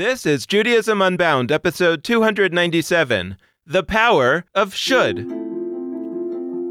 [0.00, 5.26] This is Judaism Unbound, episode 297 The Power of Should.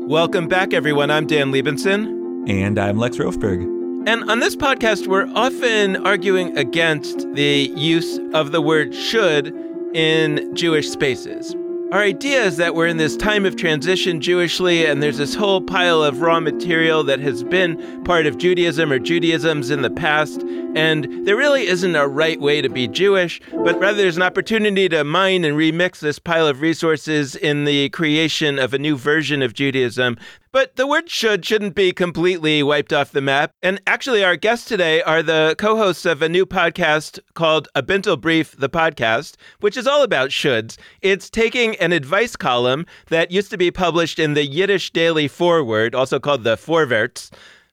[0.10, 1.12] Welcome back, everyone.
[1.12, 2.50] I'm Dan Libenson.
[2.50, 3.62] And I'm Lex Rofeberg.
[4.08, 9.56] And on this podcast, we're often arguing against the use of the word should
[9.94, 11.56] in Jewish spaces.
[11.92, 15.60] Our idea is that we're in this time of transition Jewishly, and there's this whole
[15.60, 20.44] pile of raw material that has been part of Judaism or Judaisms in the past,
[20.76, 24.88] and there really isn't a right way to be Jewish, but rather there's an opportunity
[24.88, 29.42] to mine and remix this pile of resources in the creation of a new version
[29.42, 30.16] of Judaism
[30.52, 33.52] but the word should shouldn't be completely wiped off the map.
[33.62, 37.84] And actually, our guests today are the co hosts of a new podcast called A
[37.84, 40.78] Bintel Brief, the podcast, which is all about shoulds.
[41.02, 45.96] It's taking an advice column that used to be published in the Yiddish Daily Forward,
[45.96, 47.32] also called the Vorwärts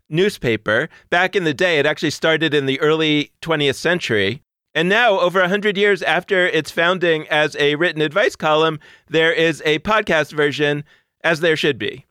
[0.08, 0.88] newspaper.
[1.10, 4.42] Back in the day, it actually started in the early 20th century.
[4.74, 9.62] And now, over 100 years after its founding as a written advice column, there is
[9.64, 10.84] a podcast version,
[11.24, 12.05] as there should be.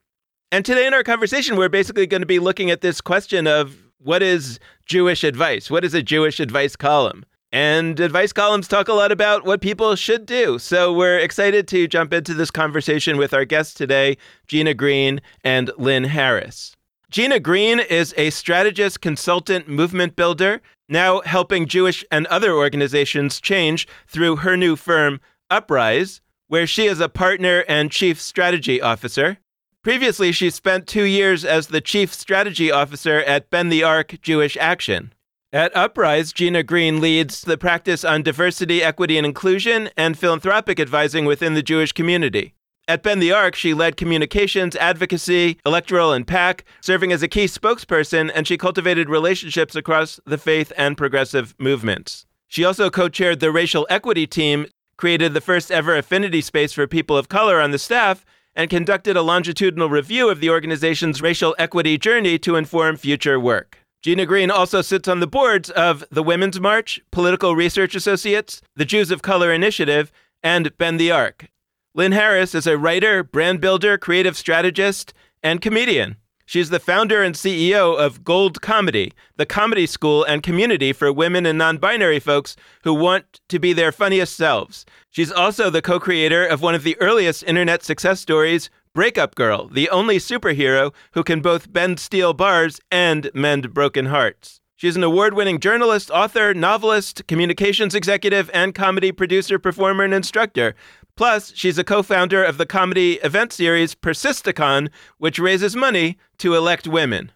[0.56, 3.75] And today in our conversation, we're basically going to be looking at this question of
[3.98, 5.70] what is Jewish advice?
[5.70, 7.25] What is a Jewish advice column?
[7.52, 10.58] And advice columns talk a lot about what people should do.
[10.58, 14.16] So we're excited to jump into this conversation with our guests today,
[14.48, 16.78] Gina Green and Lynn Harris.
[17.09, 23.89] Gina Green is a strategist, consultant, movement builder, now helping Jewish and other organizations change
[24.08, 29.39] through her new firm, Uprise, where she is a partner and chief strategy officer.
[29.86, 34.58] Previously, she spent two years as the chief strategy officer at Bend the Arc Jewish
[34.58, 35.14] Action.
[35.54, 41.26] At Uprise, Gina Green leads the practice on diversity, equity, and inclusion and philanthropic advising
[41.26, 42.55] within the Jewish community.
[42.87, 47.45] At Bend the Arc, she led communications, advocacy, electoral, and PAC, serving as a key
[47.45, 52.26] spokesperson, and she cultivated relationships across the faith and progressive movements.
[52.48, 54.65] She also co chaired the racial equity team,
[54.98, 59.17] created the first ever affinity space for people of color on the staff, and conducted
[59.17, 63.80] a longitudinal review of the organization's racial equity journey to inform future work.
[64.02, 68.86] Gina Green also sits on the boards of the Women's March, Political Research Associates, the
[68.86, 70.11] Jews of Color Initiative,
[70.44, 71.48] and Bend the Arc.
[71.95, 76.17] Lynn Harris is a writer, brand builder, creative strategist, and comedian.
[76.45, 81.45] She's the founder and CEO of Gold Comedy, the comedy school and community for women
[81.45, 84.86] and non binary folks who want to be their funniest selves.
[85.10, 89.67] She's also the co creator of one of the earliest internet success stories, Breakup Girl,
[89.67, 94.62] the only superhero who can both bend steel bars and mend broken hearts.
[94.77, 100.75] She's an award winning journalist, author, novelist, communications executive, and comedy producer, performer, and instructor.
[101.15, 106.55] Plus, she's a co founder of the comedy event series Persisticon, which raises money to
[106.55, 107.31] elect women.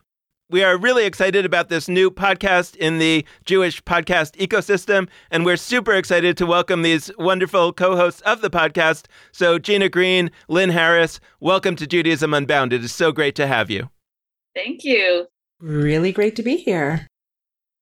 [0.49, 5.55] We are really excited about this new podcast in the Jewish podcast ecosystem, and we're
[5.55, 9.05] super excited to welcome these wonderful co hosts of the podcast.
[9.31, 12.73] So, Gina Green, Lynn Harris, welcome to Judaism Unbound.
[12.73, 13.89] It is so great to have you.
[14.53, 15.27] Thank you.
[15.61, 17.07] Really great to be here.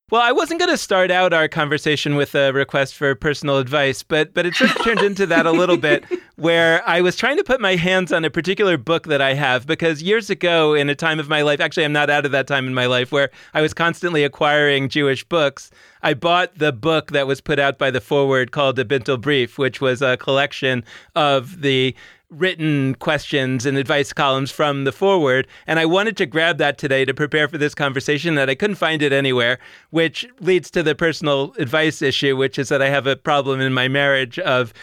[0.09, 4.03] Well, I wasn't going to start out our conversation with a request for personal advice,
[4.03, 6.05] but but it sort of turned into that a little bit,
[6.37, 9.67] where I was trying to put my hands on a particular book that I have
[9.67, 12.47] because years ago, in a time of my life, actually, I'm not out of that
[12.47, 15.71] time in my life where I was constantly acquiring Jewish books.
[16.03, 19.57] I bought the book that was put out by the Forward called A Bintel Brief,
[19.57, 20.85] which was a collection
[21.17, 21.93] of the
[22.29, 25.47] written questions and advice columns from the forward.
[25.65, 28.75] And I wanted to grab that today to prepare for this conversation that I couldn't
[28.75, 29.59] find it anywhere,
[29.91, 33.73] which leads to the personal advice issue, which is that I have a problem in
[33.73, 34.73] my marriage of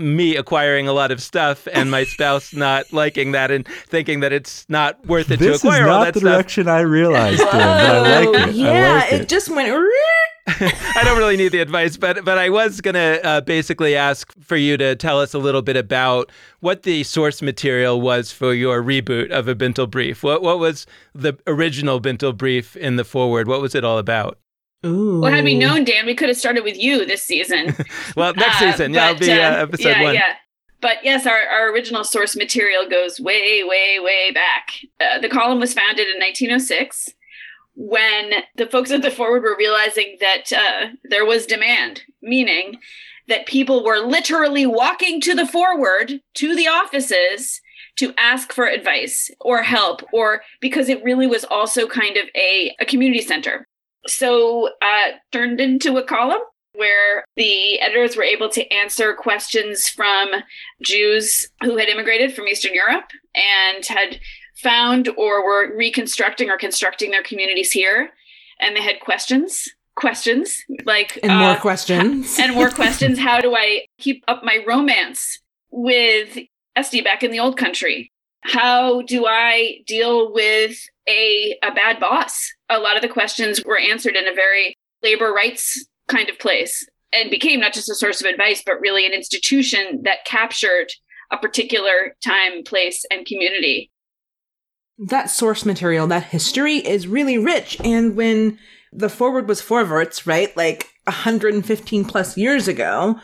[0.00, 4.32] me acquiring a lot of stuff and my spouse not liking that and thinking that
[4.32, 6.14] it's not worth it this to acquire all that stuff.
[6.14, 8.54] This is not the direction I realized, Dan, but I like it.
[8.54, 9.20] Yeah, like it.
[9.22, 9.70] it just went.
[10.60, 14.56] I don't really need the advice, but but I was gonna uh, basically ask for
[14.56, 16.30] you to tell us a little bit about
[16.60, 20.22] what the source material was for your reboot of a Bintel Brief.
[20.22, 23.48] What what was the original Bintel Brief in the forward?
[23.48, 24.38] What was it all about?
[24.84, 25.20] Ooh.
[25.20, 27.76] Well, had we known, Dan, we could have started with you this season.
[28.16, 30.14] well, next Uh, season, yeah, but, be uh, uh, episode yeah, one.
[30.14, 30.34] Yeah.
[30.80, 34.70] But yes, our, our original source material goes way, way, way back.
[34.98, 37.10] Uh, the column was founded in 1906
[37.74, 42.78] when the folks at the Forward were realizing that uh, there was demand, meaning
[43.28, 47.60] that people were literally walking to the Forward to the offices
[47.96, 52.74] to ask for advice or help, or because it really was also kind of a,
[52.80, 53.66] a community center.
[54.06, 56.40] So uh, turned into a column
[56.74, 60.28] where the editors were able to answer questions from
[60.82, 64.20] Jews who had immigrated from Eastern Europe and had
[64.56, 68.10] found or were reconstructing or constructing their communities here.
[68.60, 72.38] And they had questions, questions like And more questions.
[72.38, 73.18] and more questions.
[73.18, 76.38] How do I keep up my romance with
[76.76, 78.12] Esty back in the old country?
[78.42, 82.52] How do I deal with a, a bad boss?
[82.68, 86.86] A lot of the questions were answered in a very labor rights kind of place
[87.12, 90.88] and became not just a source of advice, but really an institution that captured
[91.32, 93.90] a particular time, place, and community.
[94.98, 97.78] that source material, that history is really rich.
[97.82, 98.58] And when
[98.92, 103.18] the forward was forwards, right, like 115 plus years ago,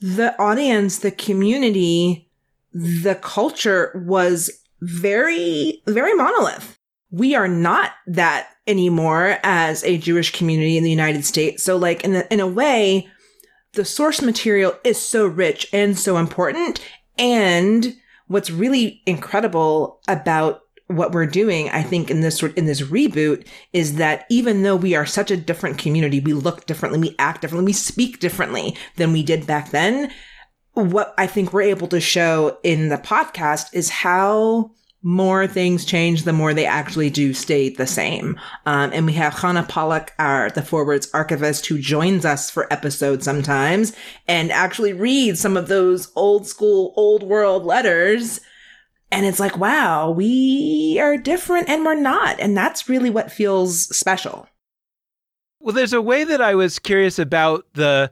[0.00, 2.30] the audience, the community,
[2.72, 6.77] the culture was very, very monolith.
[7.10, 11.62] We are not that anymore as a Jewish community in the United States.
[11.62, 13.08] So, like, in a, in a way,
[13.72, 16.80] the source material is so rich and so important.
[17.18, 17.96] And
[18.26, 23.46] what's really incredible about what we're doing, I think, in this sort in this reboot
[23.72, 27.42] is that even though we are such a different community, we look differently, we act
[27.42, 30.10] differently, we speak differently than we did back then.
[30.72, 34.70] What I think we're able to show in the podcast is how
[35.02, 38.38] more things change, the more they actually do stay the same.
[38.66, 43.24] Um, and we have Chana Pollack, our the Forwards archivist, who joins us for episodes
[43.24, 43.94] sometimes
[44.26, 48.40] and actually reads some of those old school, old world letters.
[49.10, 52.38] And it's like, wow, we are different and we're not.
[52.40, 54.48] And that's really what feels special.
[55.60, 58.10] Well, there's a way that I was curious about the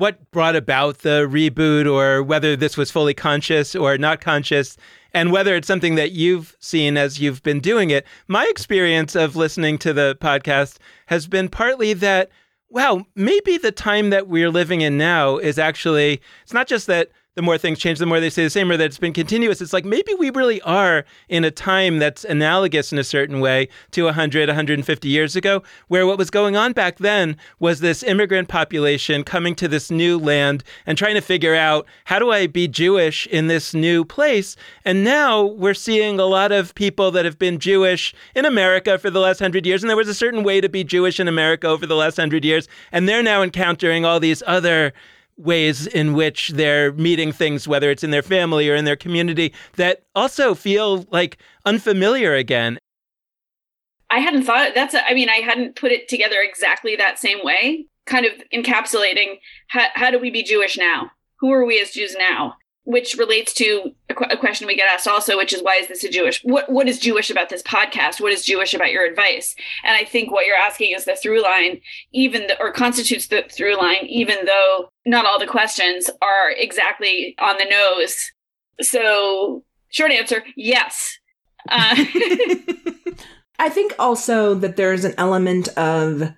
[0.00, 4.78] what brought about the reboot or whether this was fully conscious or not conscious
[5.12, 8.06] and whether it's something that you've seen as you've been doing it.
[8.26, 12.30] My experience of listening to the podcast has been partly that
[12.70, 17.10] wow, maybe the time that we're living in now is actually it's not just that
[17.36, 19.60] the more things change, the more they stay the same, or that it's been continuous.
[19.60, 23.68] It's like maybe we really are in a time that's analogous in a certain way
[23.92, 28.48] to 100, 150 years ago, where what was going on back then was this immigrant
[28.48, 32.66] population coming to this new land and trying to figure out how do I be
[32.66, 34.56] Jewish in this new place?
[34.84, 39.08] And now we're seeing a lot of people that have been Jewish in America for
[39.08, 41.68] the last hundred years, and there was a certain way to be Jewish in America
[41.68, 44.92] over the last hundred years, and they're now encountering all these other
[45.40, 49.52] ways in which they're meeting things, whether it's in their family or in their community,
[49.76, 52.78] that also feel like unfamiliar again.
[54.10, 57.38] I hadn't thought that's, a, I mean, I hadn't put it together exactly that same
[57.44, 59.38] way, kind of encapsulating
[59.68, 61.10] how, how do we be Jewish now?
[61.38, 62.56] Who are we as Jews now?
[62.84, 65.88] Which relates to a, qu- a question we get asked also, which is why is
[65.88, 66.42] this a Jewish?
[66.44, 68.20] What what is Jewish about this podcast?
[68.20, 69.54] What is Jewish about your advice?
[69.84, 71.80] And I think what you're asking is the through line,
[72.12, 77.36] even the, or constitutes the through line, even though not all the questions are exactly
[77.38, 78.32] on the nose.
[78.80, 81.18] So, short answer, yes.
[81.68, 81.94] Uh,
[83.58, 86.32] I think also that there's an element of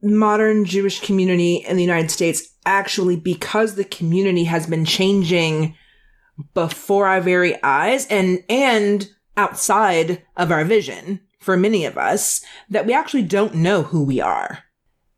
[0.00, 5.74] modern Jewish community in the United States actually because the community has been changing
[6.54, 12.86] before our very eyes and and outside of our vision for many of us that
[12.86, 14.60] we actually don't know who we are.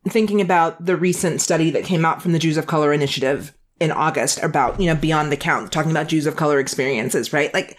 [0.09, 3.91] Thinking about the recent study that came out from the Jews of Color Initiative in
[3.91, 7.53] August about, you know, beyond the count, talking about Jews of color experiences, right?
[7.53, 7.79] Like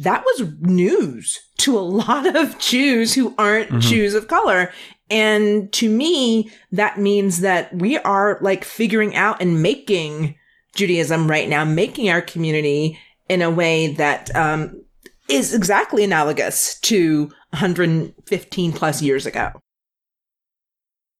[0.00, 3.80] that was news to a lot of Jews who aren't Mhm.
[3.80, 4.72] Jews of color.
[5.10, 10.34] And to me, that means that we are like figuring out and making
[10.74, 12.98] Judaism right now, making our community
[13.28, 14.82] in a way that um,
[15.28, 19.52] is exactly analogous to 115 plus years ago.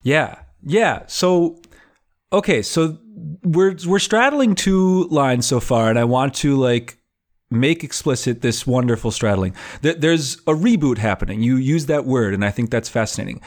[0.02, 0.40] Yeah.
[0.62, 1.04] Yeah.
[1.06, 1.60] So
[2.32, 2.98] okay, so
[3.42, 6.98] we're we're straddling two lines so far and I want to like
[7.50, 9.54] make explicit this wonderful straddling.
[9.80, 11.42] There- There's a reboot happening.
[11.42, 13.40] You use that word and I think that's fascinating.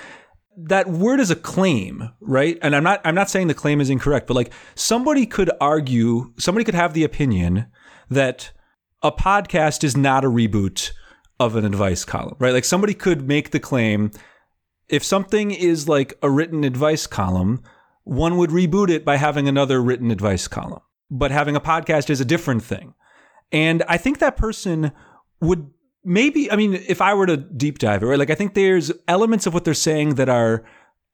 [0.57, 2.57] That word is a claim, right?
[2.61, 6.33] And I'm not I'm not saying the claim is incorrect, but like somebody could argue,
[6.37, 7.67] somebody could have the opinion
[8.09, 8.51] that
[9.01, 10.91] a podcast is not a reboot
[11.39, 12.53] of an advice column, right?
[12.53, 14.11] Like somebody could make the claim
[14.91, 17.63] if something is like a written advice column,
[18.03, 20.81] one would reboot it by having another written advice column.
[21.09, 22.93] But having a podcast is a different thing.
[23.51, 24.91] And I think that person
[25.39, 25.71] would
[26.03, 28.19] maybe I mean if I were to deep dive it, right?
[28.19, 30.63] Like I think there's elements of what they're saying that are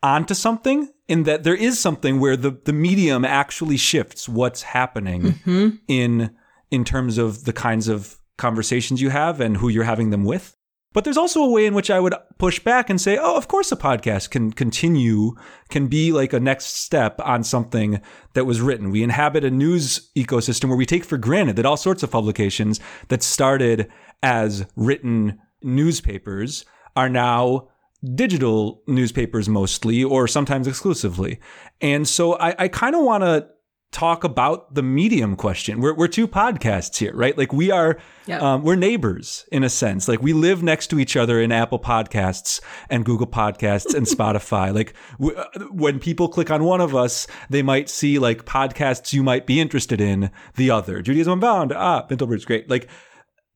[0.03, 5.21] onto something in that there is something where the the medium actually shifts what's happening
[5.21, 5.69] Mm-hmm.
[5.87, 6.35] in
[6.69, 10.53] in terms of the kinds of conversations you have and who you're having them with.
[10.93, 13.47] But there's also a way in which I would push back and say, oh, of
[13.47, 15.33] course a podcast can continue,
[15.69, 18.01] can be like a next step on something
[18.33, 18.89] that was written.
[18.89, 22.79] We inhabit a news ecosystem where we take for granted that all sorts of publications
[23.09, 23.91] that started
[24.23, 27.67] as written newspapers are now
[28.15, 31.39] digital newspapers mostly or sometimes exclusively.
[31.81, 33.47] And so I, I kind of want to
[33.91, 35.79] talk about the medium question.
[35.79, 37.37] We're, we're two podcasts here, right?
[37.37, 37.97] Like we are,
[38.27, 38.41] Yep.
[38.41, 40.07] um, we're neighbors in a sense.
[40.09, 42.59] Like we live next to each other in Apple Podcasts
[42.89, 44.75] and Google Podcasts and Spotify.
[44.75, 49.13] Like w- uh, when people click on one of us, they might see like podcasts
[49.13, 50.29] you might be interested in.
[50.55, 52.69] The other, Judaism Unbound, ah, Bintel Brief, great.
[52.69, 52.89] Like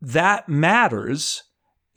[0.02, 1.44] that matters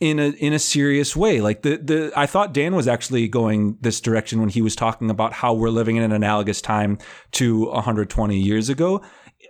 [0.00, 1.40] in a in a serious way.
[1.40, 5.10] Like the the I thought Dan was actually going this direction when he was talking
[5.10, 6.98] about how we're living in an analogous time
[7.32, 9.02] to 120 years ago.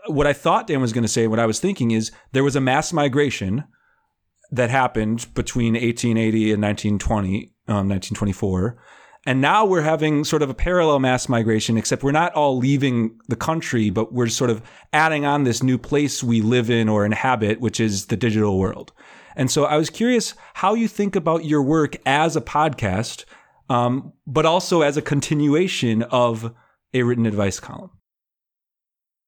[0.07, 2.57] What I thought Dan was going to say, what I was thinking is there was
[2.57, 3.65] a mass migration
[4.51, 8.77] that happened between 1880 and 1920, um, 1924.
[9.27, 13.19] And now we're having sort of a parallel mass migration, except we're not all leaving
[13.29, 14.63] the country, but we're sort of
[14.93, 18.93] adding on this new place we live in or inhabit, which is the digital world.
[19.35, 23.25] And so I was curious how you think about your work as a podcast,
[23.71, 26.55] um, but also as a continuation of
[26.93, 27.91] a written advice column.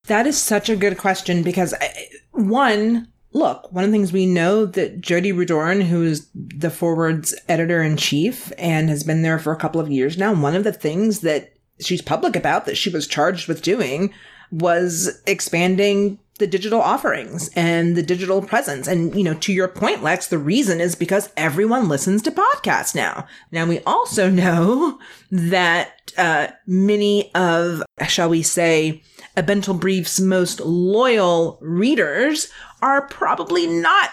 [0.07, 4.27] That is such a good question because I- one, look, one of the things we
[4.27, 9.39] know that Jodi Rudoren, who is the Forward's editor in chief and has been there
[9.39, 12.77] for a couple of years now, one of the things that she's public about that
[12.77, 14.13] she was charged with doing
[14.51, 18.87] was expanding the digital offerings and the digital presence.
[18.87, 22.95] And, you know, to your point, Lex, the reason is because everyone listens to podcasts
[22.95, 23.27] now.
[23.51, 24.99] Now, we also know
[25.31, 29.03] that uh, many of, shall we say,
[29.37, 32.49] a Bintel Brief's most loyal readers
[32.83, 34.11] are probably not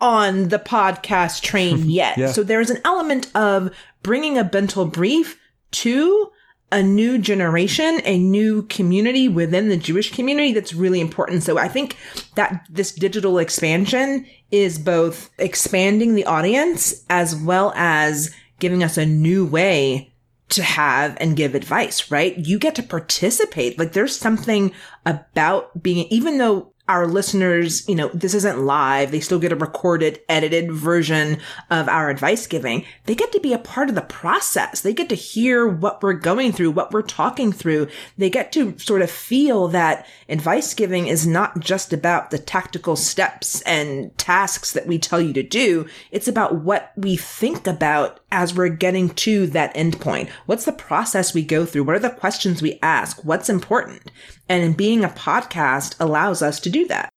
[0.00, 2.18] on the podcast train yet.
[2.18, 2.32] Yeah.
[2.32, 5.38] So there's an element of bringing a Bintel Brief
[5.72, 6.30] to
[6.72, 11.42] a new generation, a new community within the Jewish community that's really important.
[11.42, 11.96] So I think
[12.34, 19.06] that this digital expansion is both expanding the audience as well as giving us a
[19.06, 20.12] new way
[20.48, 22.36] to have and give advice, right?
[22.38, 23.78] You get to participate.
[23.78, 24.72] Like there's something
[25.04, 29.10] about being, even though our listeners, you know, this isn't live.
[29.10, 31.38] They still get a recorded, edited version
[31.70, 32.84] of our advice giving.
[33.04, 34.80] They get to be a part of the process.
[34.80, 37.88] They get to hear what we're going through, what we're talking through.
[38.16, 42.94] They get to sort of feel that advice giving is not just about the tactical
[42.94, 45.88] steps and tasks that we tell you to do.
[46.12, 50.28] It's about what we think about as we're getting to that endpoint.
[50.46, 51.84] What's the process we go through?
[51.84, 53.24] What are the questions we ask?
[53.24, 54.10] What's important?
[54.48, 57.10] And being a podcast allows us to do that.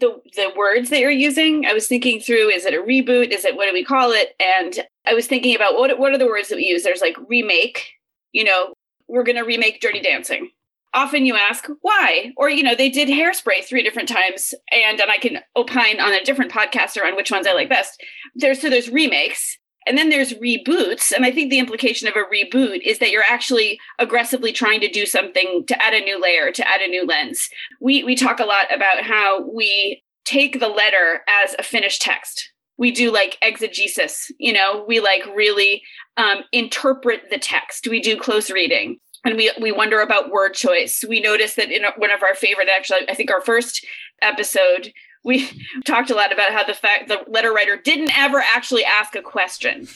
[0.00, 3.30] the the words that you're using i was thinking through is it a reboot?
[3.30, 4.34] Is it what do we call it?
[4.40, 6.82] And i was thinking about what what are the words that we use?
[6.82, 7.92] There's like remake
[8.32, 8.72] you know
[9.08, 10.50] we're going to remake dirty dancing.
[10.94, 15.10] Often you ask why or you know they did hairspray three different times and and
[15.10, 18.02] i can opine on a different podcast around which ones i like best.
[18.34, 19.58] There's so there's remakes
[19.90, 23.24] and then there's reboots and i think the implication of a reboot is that you're
[23.28, 27.04] actually aggressively trying to do something to add a new layer to add a new
[27.04, 27.48] lens.
[27.80, 32.52] We we talk a lot about how we take the letter as a finished text.
[32.78, 34.84] We do like exegesis you know?
[34.86, 35.82] We like really
[36.16, 37.86] um, interpret the text.
[37.88, 41.04] We do close reading and we we wonder about word choice.
[41.06, 43.84] We notice that in one of our favorite actually i think our first
[44.22, 44.92] episode
[45.24, 45.48] we
[45.84, 49.22] talked a lot about how the fact the letter writer didn't ever actually ask a
[49.22, 49.86] question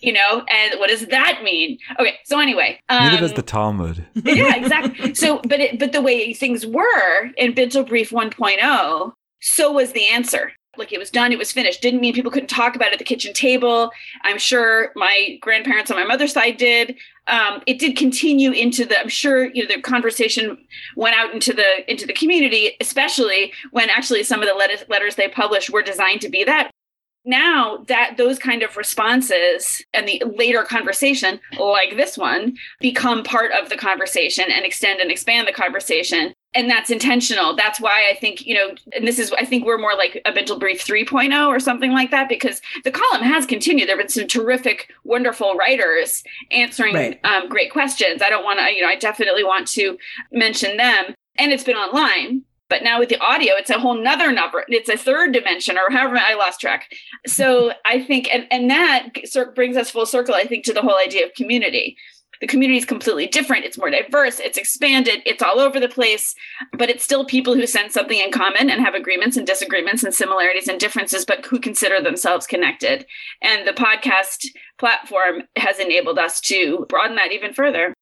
[0.00, 4.06] you know and what does that mean okay so anyway Neither um, does the Talmud.
[4.14, 5.14] yeah, exactly.
[5.14, 10.06] So, but it, but the way things were in Bintel Brief 1.0, so was the
[10.08, 10.52] answer.
[10.76, 11.82] Like it was done, it was finished.
[11.82, 13.90] Didn't mean people couldn't talk about it at the kitchen table.
[14.22, 16.96] I'm sure my grandparents on my mother's side did.
[17.28, 18.98] Um, it did continue into the.
[18.98, 20.58] I'm sure you know the conversation
[20.96, 25.16] went out into the into the community, especially when actually some of the letters letters
[25.16, 26.70] they published were designed to be that
[27.24, 33.52] now that those kind of responses and the later conversation like this one become part
[33.52, 38.14] of the conversation and extend and expand the conversation and that's intentional that's why i
[38.18, 41.46] think you know and this is i think we're more like a Bintel Brief 3.0
[41.46, 45.54] or something like that because the column has continued there have been some terrific wonderful
[45.54, 47.20] writers answering Right.
[47.24, 49.98] um, great questions i don't want to you know i definitely want to
[50.32, 54.30] mention them and it's been online But now with the audio, it's a whole nother
[54.30, 54.62] number.
[54.68, 56.90] It's a third dimension, or however I lost track.
[57.26, 59.08] So I think, and, and that
[59.54, 61.96] brings us full circle, I think, to the whole idea of community.
[62.40, 63.64] The community is completely different.
[63.64, 64.40] It's more diverse.
[64.40, 65.22] It's expanded.
[65.26, 66.34] It's all over the place,
[66.72, 70.14] but it's still people who sense something in common and have agreements and disagreements and
[70.14, 73.06] similarities and differences, but who consider themselves connected.
[73.42, 74.46] And the podcast
[74.78, 77.94] platform has enabled us to broaden that even further.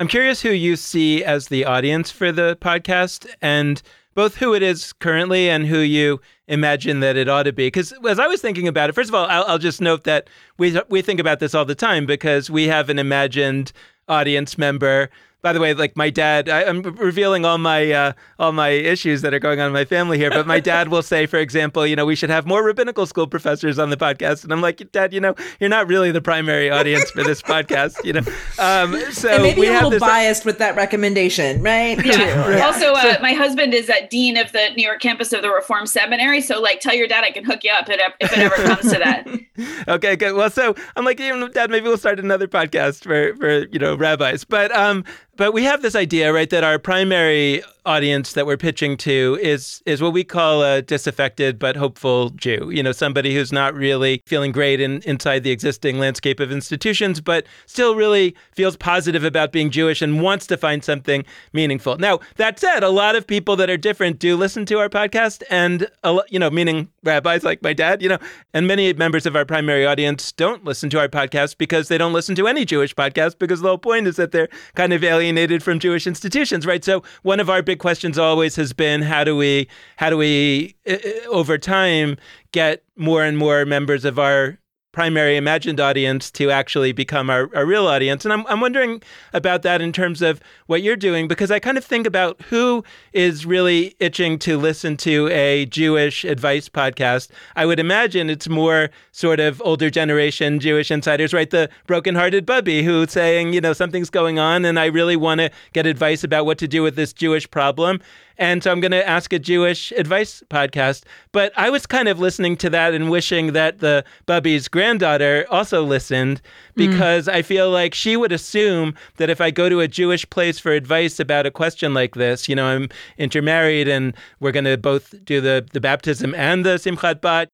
[0.00, 3.80] I'm curious who you see as the audience for the podcast and
[4.14, 6.20] both who it is currently and who you
[6.52, 7.66] imagine that it ought to be.
[7.66, 10.28] Because as I was thinking about it, first of all, I'll, I'll, just note that
[10.58, 13.72] we we think about this all the time because we have an imagined
[14.08, 15.08] audience member
[15.42, 19.22] by the way, like my dad, I, am revealing all my uh, all my issues
[19.22, 20.30] that are going on in my family here.
[20.30, 23.26] But my dad will say, for example, you know, we should have more rabbinical school
[23.26, 26.70] professors on the podcast, and I'm like, Dad, you know, you're not really the primary
[26.70, 28.22] audience for this podcast, you know.
[28.58, 32.02] Um, so and maybe we a have little this, biased with that recommendation, right?
[32.04, 32.48] Yeah.
[32.48, 32.62] Right.
[32.72, 35.84] Also, uh, my husband is at dean of the New York campus of the Reform
[35.84, 38.92] Seminary, so like, tell your dad I can hook you up if it ever comes
[38.92, 39.26] to that.
[39.88, 40.34] okay, good.
[40.34, 44.44] Well, so I'm like, Dad, maybe we'll start another podcast for for you know rabbis,
[44.44, 45.04] but um,
[45.36, 49.82] but we have this idea, right, that our primary audience that we're pitching to is
[49.86, 52.70] is what we call a disaffected but hopeful Jew.
[52.72, 57.20] You know, somebody who's not really feeling great in, inside the existing landscape of institutions,
[57.20, 61.98] but still really feels positive about being Jewish and wants to find something meaningful.
[61.98, 65.42] Now, that said, a lot of people that are different do listen to our podcast,
[65.50, 65.88] and
[66.28, 68.18] you know, meaning rabbis like my dad, you know,
[68.54, 72.12] and many members of our primary audience don't listen to our podcast because they don't
[72.12, 75.62] listen to any Jewish podcast because the whole point is that they're kind of alienated
[75.62, 76.84] from Jewish institutions, right?
[76.84, 80.74] So one of our big questions always has been how do we how do we
[80.88, 80.96] uh,
[81.28, 82.16] over time
[82.50, 84.58] get more and more members of our
[84.92, 88.24] primary imagined audience to actually become our, our real audience.
[88.24, 91.78] And I'm, I'm wondering about that in terms of what you're doing, because I kind
[91.78, 92.84] of think about who
[93.14, 97.28] is really itching to listen to a Jewish advice podcast.
[97.56, 101.48] I would imagine it's more sort of older generation Jewish insiders, right?
[101.48, 105.50] The brokenhearted bubby who's saying, you know, something's going on and I really want to
[105.72, 108.00] get advice about what to do with this Jewish problem.
[108.42, 111.04] And so I'm going to ask a Jewish advice podcast.
[111.30, 115.84] But I was kind of listening to that and wishing that the Bubby's granddaughter also
[115.84, 116.42] listened
[116.74, 117.34] because mm.
[117.34, 120.72] I feel like she would assume that if I go to a Jewish place for
[120.72, 125.14] advice about a question like this, you know, I'm intermarried and we're going to both
[125.24, 127.48] do the, the baptism and the Simchat Bat.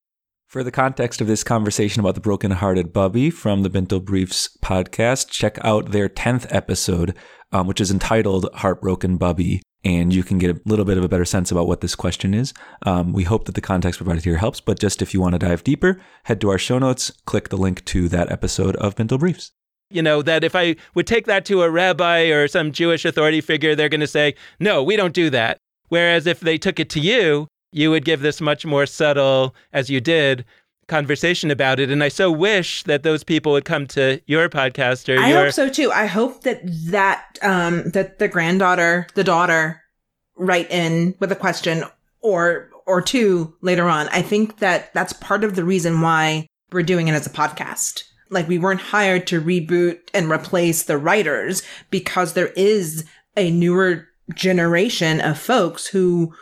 [0.47, 5.29] For the context of this conversation about the broken-hearted Bubby from the Bintel Briefs podcast,
[5.29, 7.15] check out their 10th episode,
[7.53, 11.09] um, which is entitled Heartbroken Bubby and you can get a little bit of a
[11.09, 12.53] better sense about what this question is.
[12.85, 15.39] Um, we hope that the context provided here helps, but just if you want to
[15.39, 19.19] dive deeper, head to our show notes, click the link to that episode of Bintel
[19.19, 19.53] Briefs.
[19.91, 23.41] You know, that if I would take that to a rabbi or some Jewish authority
[23.41, 25.59] figure, they're going to say, no, we don't do that.
[25.89, 29.91] Whereas if they took it to you, you would give this much more subtle, as
[29.91, 30.45] you did,
[30.89, 31.91] conversation about it.
[31.91, 35.45] And I so wish that those people would come to your podcast or I your...
[35.45, 35.93] hope so too.
[35.93, 39.83] I hope that that um that the granddaughter, the daughter
[40.37, 41.85] write in with a question
[42.21, 44.09] or or two later on.
[44.09, 48.05] I think that that's part of the reason why we're doing it as a podcast.
[48.31, 53.05] Like we weren't hired to reboot and replace the writers because there is
[53.37, 56.35] a newer generation of folks who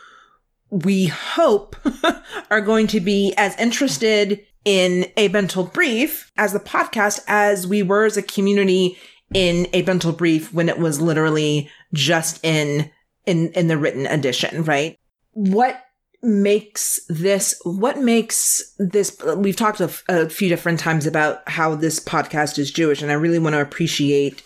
[0.71, 1.77] we hope
[2.51, 7.83] are going to be as interested in a Bintel Brief as the podcast as we
[7.83, 8.99] were as a community
[9.33, 12.91] in a Bintel Brief when it was literally just in
[13.27, 14.99] in in the written edition, right?
[15.33, 15.83] What
[16.23, 22.01] makes this what makes this we've talked a, a few different times about how this
[22.01, 24.43] podcast is Jewish and I really want to appreciate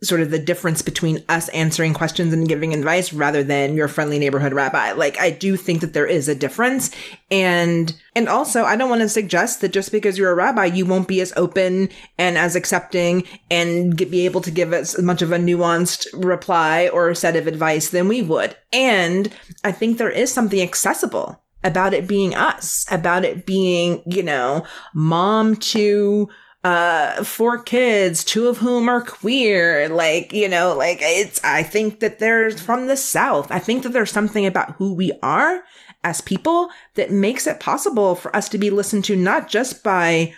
[0.00, 4.18] sort of the difference between us answering questions and giving advice rather than your friendly
[4.18, 4.92] neighborhood rabbi.
[4.92, 6.90] Like I do think that there is a difference.
[7.30, 10.86] And, and also I don't want to suggest that just because you're a rabbi, you
[10.86, 15.04] won't be as open and as accepting and get, be able to give us as
[15.04, 18.56] much of a nuanced reply or set of advice than we would.
[18.72, 19.32] And
[19.64, 24.64] I think there is something accessible about it being us, about it being, you know,
[24.94, 26.28] mom to,
[26.64, 32.00] uh four kids two of whom are queer like you know like it's i think
[32.00, 33.50] that there's from the south.
[33.50, 35.62] I think that there's something about who we are
[36.02, 40.34] as people that makes it possible for us to be listened to not just by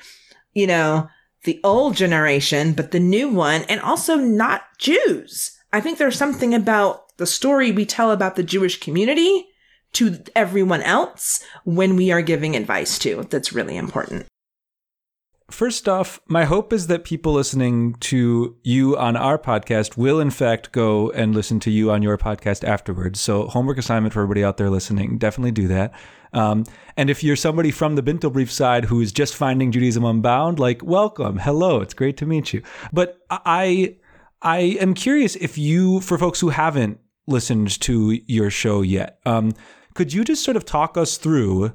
[0.52, 1.08] you know
[1.44, 5.58] the old generation but the new one and also not jews.
[5.72, 9.46] I think there's something about the story we tell about the jewish community
[9.92, 14.26] to everyone else when we are giving advice to that's really important
[15.50, 20.30] first off, my hope is that people listening to you on our podcast will, in
[20.30, 23.20] fact, go and listen to you on your podcast afterwards.
[23.20, 25.92] So, homework assignment for everybody out there listening definitely do that.
[26.32, 26.64] Um,
[26.96, 30.82] and if you're somebody from the Bintel Brief side who's just finding Judaism Unbound, like,
[30.82, 32.62] welcome, hello, it's great to meet you.
[32.92, 33.96] But I,
[34.42, 39.52] I am curious if you, for folks who haven't listened to your show yet, um,
[39.94, 41.72] could you just sort of talk us through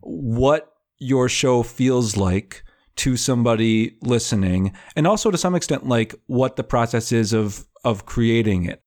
[0.00, 2.62] what your show feels like
[2.96, 8.06] to somebody listening and also to some extent like what the process is of of
[8.06, 8.82] creating it.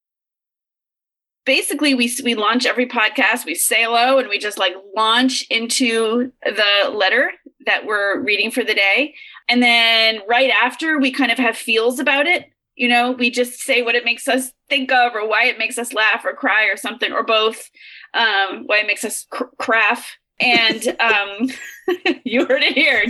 [1.46, 6.32] Basically we we launch every podcast we say hello and we just like launch into
[6.44, 7.32] the letter
[7.66, 9.16] that we're reading for the day.
[9.48, 12.46] And then right after we kind of have feels about it.
[12.76, 15.78] You know we just say what it makes us think of or why it makes
[15.78, 17.70] us laugh or cry or something or both
[18.14, 21.50] um why it makes us cr- craft and um,
[22.24, 23.04] you heard it here.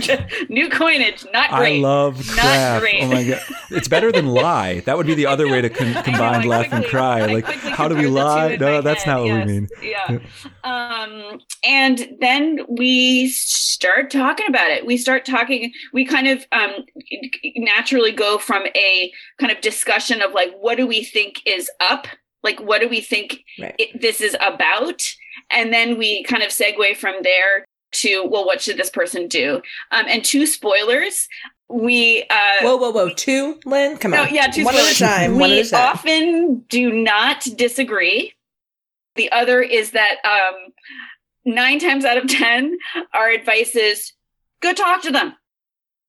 [0.48, 1.78] New coinage, not great.
[1.78, 3.02] I love not great.
[3.02, 3.40] Oh my god,
[3.70, 4.80] it's better than lie.
[4.80, 7.26] That would be the other way to con- combine I laugh and cry.
[7.26, 8.56] Like, how do we compared the two lie?
[8.56, 9.68] No, that's head, not what we yes, mean.
[9.82, 10.18] Yeah.
[10.64, 14.86] Um, and then we start talking about it.
[14.86, 15.72] We start talking.
[15.92, 16.72] We kind of um,
[17.56, 22.06] naturally go from a kind of discussion of like, what do we think is up?
[22.42, 23.74] Like, what do we think Right.
[23.78, 25.02] it, this is about?
[25.50, 29.56] And then we kind of segue from there to, well, what should this person do?
[29.90, 31.28] Um, and two spoilers.
[31.68, 33.10] We uh, Whoa, whoa, whoa.
[33.10, 33.96] Two, Lynn?
[33.96, 34.34] Come no, on.
[34.34, 34.98] yeah, two One at a spoilers.
[34.98, 35.36] time.
[35.36, 35.80] We a time.
[35.80, 38.32] often do not disagree.
[39.16, 40.72] The other is that um,
[41.44, 42.78] nine times out of ten,
[43.14, 44.12] our advice is
[44.60, 45.34] go talk to them.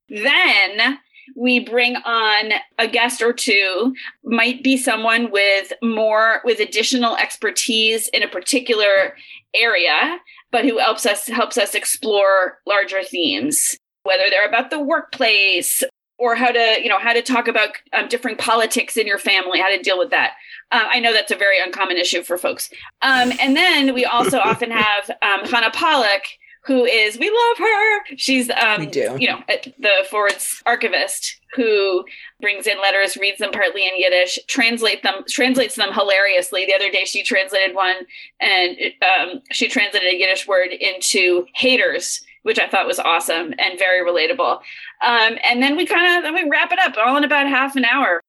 [0.09, 0.97] Then
[1.35, 8.07] we bring on a guest or two, might be someone with more with additional expertise
[8.09, 9.15] in a particular
[9.55, 10.19] area,
[10.51, 15.83] but who helps us helps us explore larger themes, whether they're about the workplace
[16.21, 19.59] or how to you know how to talk about um, different politics in your family
[19.59, 20.33] how to deal with that.
[20.71, 22.69] Uh, i know that's a very uncommon issue for folks.
[23.01, 28.15] Um, and then we also often have um, Chana Pollack who is we love her
[28.17, 29.15] she's um, We do.
[29.19, 29.39] you know
[29.79, 32.05] the forwards archivist who
[32.39, 36.91] brings in letters reads them partly in yiddish translate them translates them hilariously the other
[36.91, 37.95] day she translated one
[38.39, 43.77] and um, she translated a yiddish word into haters which i thought was awesome and
[43.79, 44.59] very relatable
[45.03, 47.75] um, and then we kind of then we wrap it up all in about half
[47.75, 48.21] an hour.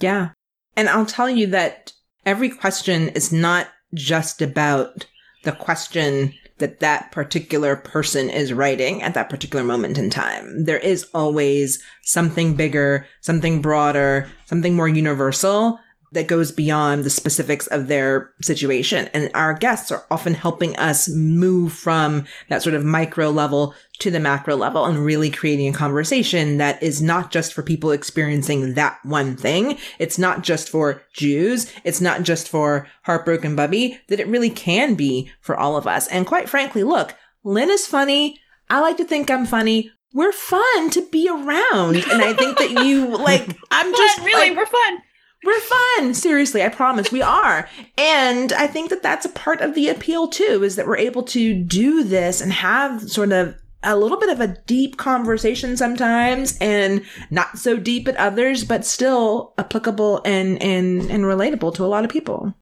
[0.00, 0.30] Yeah.
[0.76, 1.92] And I'll tell you that
[2.26, 5.06] every question is not just about
[5.44, 10.64] the question that that particular person is writing at that particular moment in time.
[10.64, 15.78] There is always something bigger, something broader, something more universal
[16.12, 19.08] that goes beyond the specifics of their situation.
[19.14, 24.10] And our guests are often helping us move from that sort of micro level to
[24.10, 28.74] the macro level and really creating a conversation that is not just for people experiencing
[28.74, 29.78] that one thing.
[29.98, 31.72] It's not just for Jews.
[31.84, 36.06] It's not just for Heartbroken Bubby, that it really can be for all of us.
[36.08, 38.38] And quite frankly, look, Lynn is funny.
[38.68, 39.90] I like to think I'm funny.
[40.12, 41.96] We're fun to be around.
[41.96, 44.98] And I think that you, like, I'm just But really, like, we're fun.
[45.44, 46.14] we're fun.
[46.14, 47.68] Seriously, I promise we are.
[47.96, 51.22] And I think that that's a part of the appeal too, is that we're able
[51.24, 56.56] to do this and have sort of a little bit of a deep conversation sometimes
[56.60, 61.86] and not so deep at others, but still applicable and, and, and relatable to a
[61.88, 62.54] lot of people.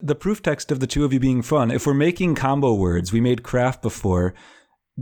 [0.00, 1.70] the proof text of the two of you being fun.
[1.70, 4.34] If we're making combo words, we made craft before.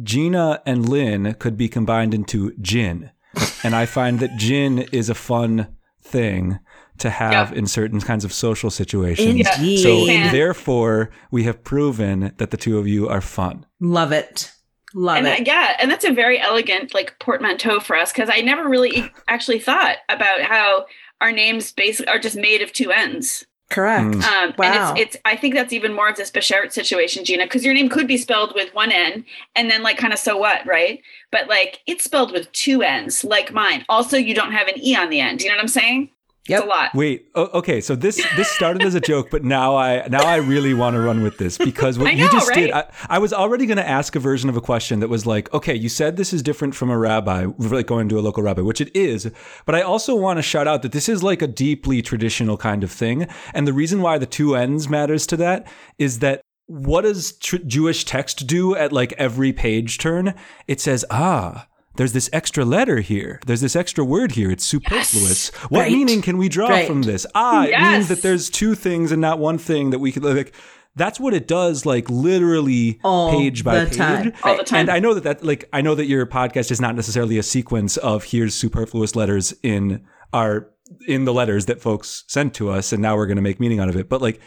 [0.03, 3.11] Gina and Lynn could be combined into gin.
[3.63, 6.59] And I find that gin is a fun thing
[6.99, 7.59] to have Yeah.
[7.59, 9.27] in certain kinds of social situations.
[9.47, 9.83] Indeed.
[9.83, 10.33] So Yeah.
[10.33, 13.67] therefore, we have proven that the two of you are fun.
[13.81, 14.51] Love it.
[14.95, 15.47] Love and it.
[15.47, 19.61] yeah, and that's a very elegant like portmanteau for us because I never really actually
[19.61, 20.87] thought about how
[21.21, 23.47] our names basically are just made of two ends.
[23.71, 24.17] Correct.
[24.17, 24.25] Mm.
[24.25, 24.91] Um, Wow.
[24.91, 27.73] And it's, it's I think that's even more of this Bashert situation, Gina, because your
[27.73, 29.25] name could be spelled with one N
[29.55, 31.01] and then like kind of so what, right?
[31.31, 33.85] But like it's spelled with two N's, like mine.
[33.89, 35.41] Also, you don't have an E on the end.
[35.41, 36.11] You know what I'm saying?
[36.49, 36.59] Yep.
[36.59, 36.95] It's a lot.
[36.95, 37.81] Wait, oh, okay.
[37.83, 41.01] So this this started as a joke, but now I now I really want to
[41.01, 42.73] run with this because what I you know, just did.
[42.73, 45.53] I, I was already going to ask a version of a question that was like,
[45.53, 48.63] okay, you said this is different from a rabbi, like going to a local rabbi,
[48.63, 49.31] which it is,
[49.67, 52.83] but I also want to shout out that this is like a deeply traditional kind
[52.83, 57.03] of thing, and the reason why the two ends matters to that is that what
[57.03, 60.35] does tr- Jewish text do at like every page turn?
[60.69, 61.67] It says, ah.
[62.01, 63.41] There's this extra letter here.
[63.45, 64.51] There's this extra word here.
[64.51, 65.49] It's superfluous.
[65.69, 65.93] What Right.
[65.93, 66.87] meaning can we draw Right.
[66.87, 67.27] from this?
[67.35, 70.55] Ah, it means that there's two things and not one thing that we could like.
[70.97, 73.97] that's what it does, like literally All page by page.
[73.99, 74.33] time.
[74.43, 74.81] All the time.
[74.81, 77.43] And I know that that like I know that your podcast is not necessarily a
[77.43, 80.01] sequence of here's superfluous letters in
[80.33, 80.69] our
[81.07, 83.79] in the letters that folks sent to us, and now we're going to make meaning
[83.79, 84.09] out of it.
[84.09, 84.41] But like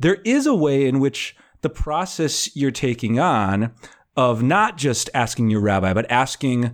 [0.00, 3.70] there is a way in which the process you're taking on
[4.16, 6.72] of not just asking your rabbi, but asking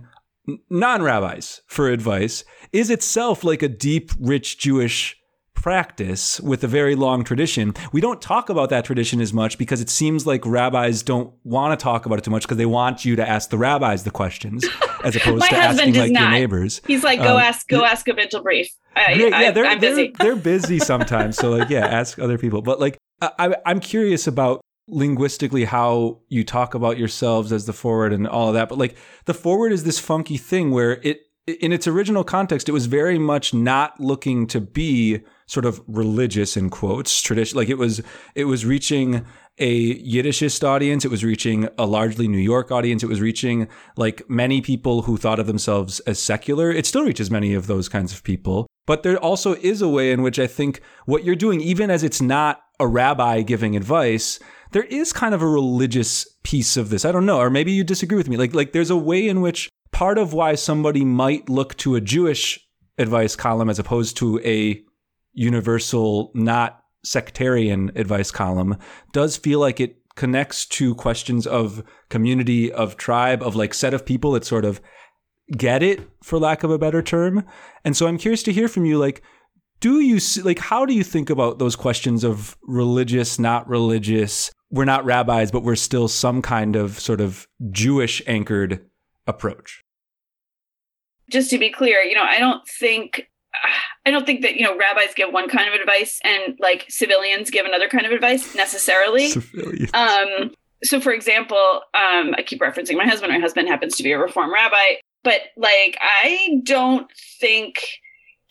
[0.69, 5.17] non-rabbis for advice is itself like a deep, rich Jewish
[5.53, 7.73] practice with a very long tradition.
[7.93, 11.79] We don't talk about that tradition as much because it seems like rabbis don't want
[11.79, 14.11] to talk about it too much because they want you to ask the rabbis the
[14.11, 14.65] questions
[15.05, 16.81] as opposed to asking like your neighbors.
[16.85, 18.67] He's like, go Um, ask, go ask a Bintel Brief.
[18.95, 20.13] I, Yeah, yeah, I, they're, I'm they're, busy.
[20.19, 21.37] they're busy sometimes.
[21.37, 22.61] So like, yeah, ask other people.
[22.61, 27.73] But like, I, I- I'm curious about linguistically how you talk about yourselves as the
[27.73, 28.69] forward and all of that.
[28.69, 32.73] But like, the forward is this funky thing where it, in its original context, it
[32.73, 37.57] was very much not looking to be sort of religious in quotes tradition.
[37.57, 38.01] Like it was,
[38.35, 39.25] it was reaching
[39.59, 41.05] a Yiddishist audience.
[41.05, 43.03] It was reaching a largely New York audience.
[43.03, 43.67] It was reaching
[43.97, 46.71] like many people who thought of themselves as secular.
[46.71, 48.67] It still reaches many of those kinds of people.
[48.85, 52.03] But there also is a way in which I think what you're doing, even as
[52.03, 54.39] it's not a rabbi giving advice,
[54.73, 57.05] there is kind of a religious piece of this.
[57.05, 58.37] I don't know, or maybe you disagree with me.
[58.37, 62.01] Like, like there's a way in which part of why somebody might look to a
[62.01, 62.59] Jewish
[62.97, 64.81] advice column as opposed to a
[65.33, 68.77] universal, not sectarian advice column
[69.11, 74.05] does feel like it connects to questions of community, of tribe, of like set of
[74.05, 74.79] people that sort of
[75.57, 77.45] get it, for lack of a better term.
[77.83, 79.21] And so I'm curious to hear from you, like,
[79.79, 84.49] do you see, like, how do you think about those questions of religious, not religious?
[84.73, 88.83] We're not rabbis, but we're still some kind of sort of Jewish anchored
[89.27, 89.83] approach.
[91.29, 93.29] just to be clear, you know, I don't think
[94.05, 97.51] I don't think that you know rabbis give one kind of advice and like civilians
[97.51, 99.29] give another kind of advice necessarily.
[99.29, 99.91] Civilians.
[99.93, 100.51] Um,
[100.83, 103.31] so, for example, um, I keep referencing my husband.
[103.31, 107.09] My husband happens to be a reform rabbi, but like I don't
[107.39, 107.79] think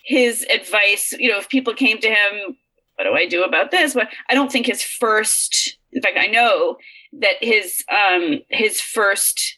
[0.04, 1.12] his advice.
[1.18, 2.56] You know, if people came to him,
[2.94, 3.94] what do I do about this?
[3.94, 5.78] But I don't think his first.
[5.92, 6.76] In fact, I know
[7.14, 9.56] that his um, his first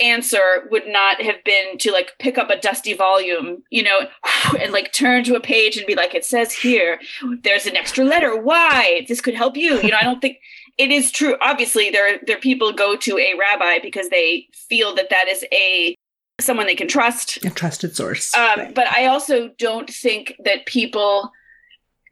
[0.00, 4.00] answer would not have been to like pick up a dusty volume, you know,
[4.60, 7.00] and like turn to a page and be like, it says here,
[7.42, 8.40] there's an extra letter.
[8.40, 9.04] Why?
[9.08, 9.80] This could help you.
[9.80, 10.38] You know, I don't think
[10.78, 11.36] it is true.
[11.40, 15.96] Obviously, there there people go to a rabbi because they feel that that is a
[16.40, 17.44] someone they can trust.
[17.44, 18.34] A trusted source.
[18.34, 21.32] Um, but I also don't think that people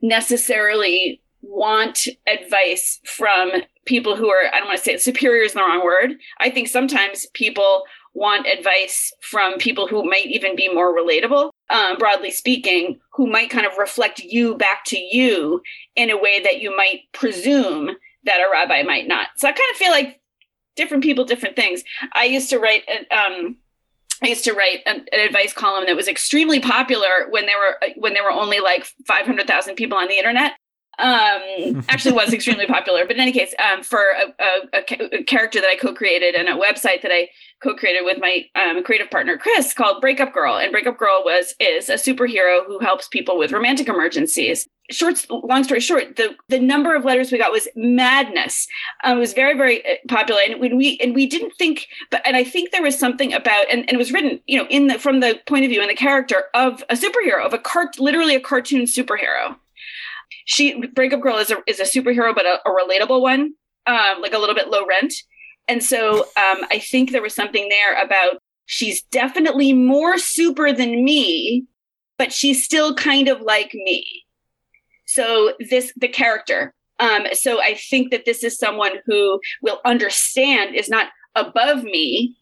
[0.02, 3.50] necessarily want advice from
[3.85, 6.14] people who are, I don't want to say it, superior is the wrong word.
[6.40, 11.98] I think sometimes people want advice from people who might even be more relatable, um,
[11.98, 15.61] broadly speaking, who might kind of reflect you back to you
[15.94, 17.90] in a way that you might presume
[18.24, 19.28] that a rabbi might not.
[19.37, 20.20] So I kind of feel like
[20.76, 21.85] different people, different things.
[22.12, 23.56] I used to write, um,
[24.22, 27.78] I used to write an, an, advice column that was extremely popular when there were
[27.96, 30.52] when there were only like 500,000 people on the internet.
[30.98, 35.61] Um, actually was extremely popular, but in any case, um, for a, a, a, character
[35.61, 37.28] that I co-created and a website that I
[37.62, 41.90] co-created with my um, creative partner Chris called Breakup Girl, and Breakup Girl was is
[41.90, 44.66] a superhero who helps people with romantic emergencies.
[44.88, 48.66] Short, long story short, the the number of letters we got was madness.
[49.04, 52.37] Um, it was very very popular, and when we and we didn't think, but and
[52.37, 54.98] I think there was something about, and, and it was written, you know, in the
[54.98, 58.35] from the point of view and the character of a superhero, of a cart, literally
[58.35, 59.56] a cartoon superhero
[60.45, 63.53] she breakup girl is a is a superhero but a, a relatable one
[63.87, 65.12] um like a little bit low rent.
[65.69, 71.05] And so um i think there was something there about she's definitely more super than
[71.05, 71.65] me
[72.19, 74.25] but she's still kind of like me.
[75.07, 80.75] So this the character um so i think that this is someone who will understand
[80.75, 82.37] is not above me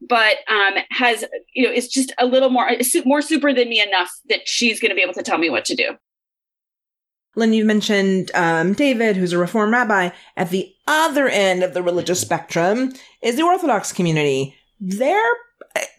[0.00, 2.70] but um has you know it's just a little more
[3.04, 5.64] more super than me enough that she's going to be able to tell me what
[5.64, 5.96] to do
[7.36, 10.10] Lynn, you mentioned um, David, who's a Reform rabbi.
[10.36, 14.56] At the other end of the religious spectrum is the Orthodox community.
[14.80, 15.32] They're,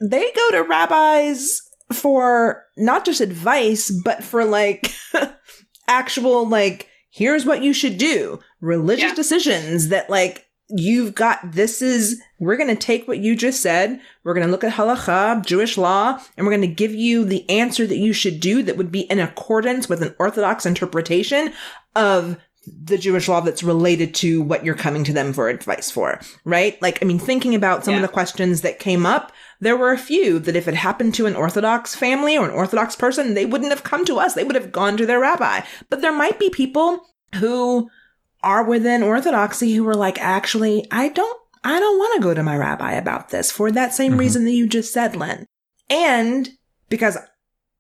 [0.02, 1.62] they go to rabbis
[1.94, 4.92] for not just advice, but for like
[5.88, 8.40] actual, like, here's what you should do.
[8.60, 9.16] Religious yeah.
[9.16, 14.00] decisions that, like, you've got this is we're going to take what you just said
[14.24, 17.50] we're going to look at halacha jewish law and we're going to give you the
[17.50, 21.54] answer that you should do that would be in accordance with an orthodox interpretation
[21.96, 26.20] of the jewish law that's related to what you're coming to them for advice for
[26.46, 26.82] right?
[26.82, 28.00] Like i mean thinking about some yeah.
[28.00, 29.32] of the questions that came up
[29.62, 32.96] there were a few that if it happened to an orthodox family or an orthodox
[32.96, 34.34] person they wouldn't have come to us.
[34.34, 35.62] They would have gone to their rabbi.
[35.90, 37.06] But there might be people
[37.36, 37.90] who
[38.44, 42.42] are within Orthodoxy who are like, actually, I don't, I don't want to go to
[42.44, 44.20] my rabbi about this for that same Mhm.
[44.20, 45.46] reason that you just said, Lynn.
[45.90, 46.50] And
[46.90, 47.18] because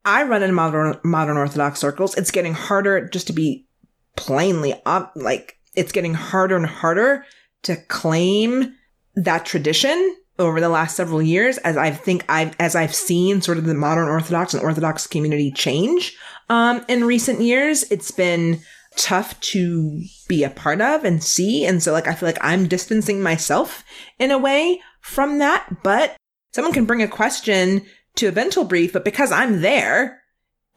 [0.06, 3.68] I run in modern, modern Orthodox circles, it's getting harder just to be
[4.16, 7.26] plainly up, like, it's getting harder and harder
[7.64, 8.74] to claim
[9.16, 13.58] that tradition over the last several years as I think I've as I've seen sort
[13.58, 16.18] of the modern Orthodox and Orthodox community change
[16.50, 17.84] um, in recent years.
[17.92, 18.60] It's been
[18.98, 22.68] tough to be a part of and see, and so like I feel like I'm
[22.68, 23.84] distancing myself
[24.20, 25.84] in a way from that.
[25.84, 26.16] But
[26.54, 30.22] someone can bring a question to a Bintel Brief, but because I'm there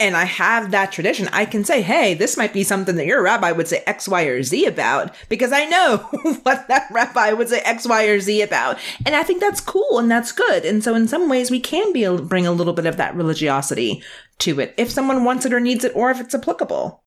[0.00, 3.22] and I have that tradition, I can say, hey, this might be something that your
[3.22, 5.98] rabbi would say X, Y, or Z about because I know
[6.42, 8.78] what that rabbi would say X, Y, or Z about.
[9.06, 10.64] And I think that's cool and that's good.
[10.64, 14.02] And so in some ways, we can be bring a little bit of that religiosity
[14.40, 17.03] to it if someone wants it or needs it or if it's applicable.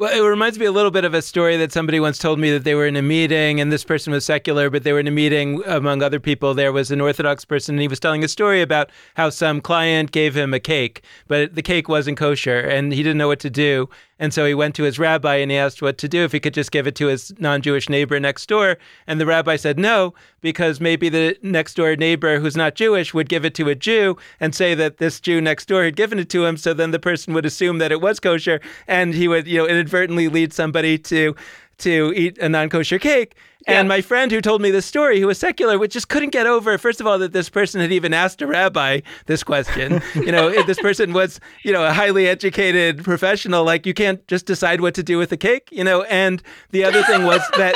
[0.00, 2.50] Well, it reminds me a little bit of a story that somebody once told me
[2.52, 5.06] that they were in a meeting and this person was secular, but they were in
[5.06, 6.54] a meeting among other people.
[6.54, 10.10] There was an Orthodox person and he was telling a story about how some client
[10.10, 13.50] gave him a cake, but the cake wasn't kosher and he didn't know what to
[13.50, 13.90] do.
[14.20, 16.38] And so he went to his rabbi and he asked what to do, if he
[16.38, 18.76] could just give it to his non Jewish neighbor next door.
[19.06, 23.30] And the rabbi said no, because maybe the next door neighbor who's not Jewish would
[23.30, 26.28] give it to a Jew and say that this Jew next door had given it
[26.30, 26.58] to him.
[26.58, 29.66] So then the person would assume that it was kosher and he would, you know,
[29.66, 31.34] inadvertently lead somebody to
[31.78, 33.34] to eat a non-kosher cake.
[33.66, 36.46] And my friend who told me this story, who was secular, which just couldn't get
[36.46, 40.02] over, first of all, that this person had even asked a rabbi this question.
[40.14, 43.64] you know, this person was, you know, a highly educated professional.
[43.64, 46.02] Like you can't just decide what to do with the cake, you know.
[46.04, 47.74] And the other thing was that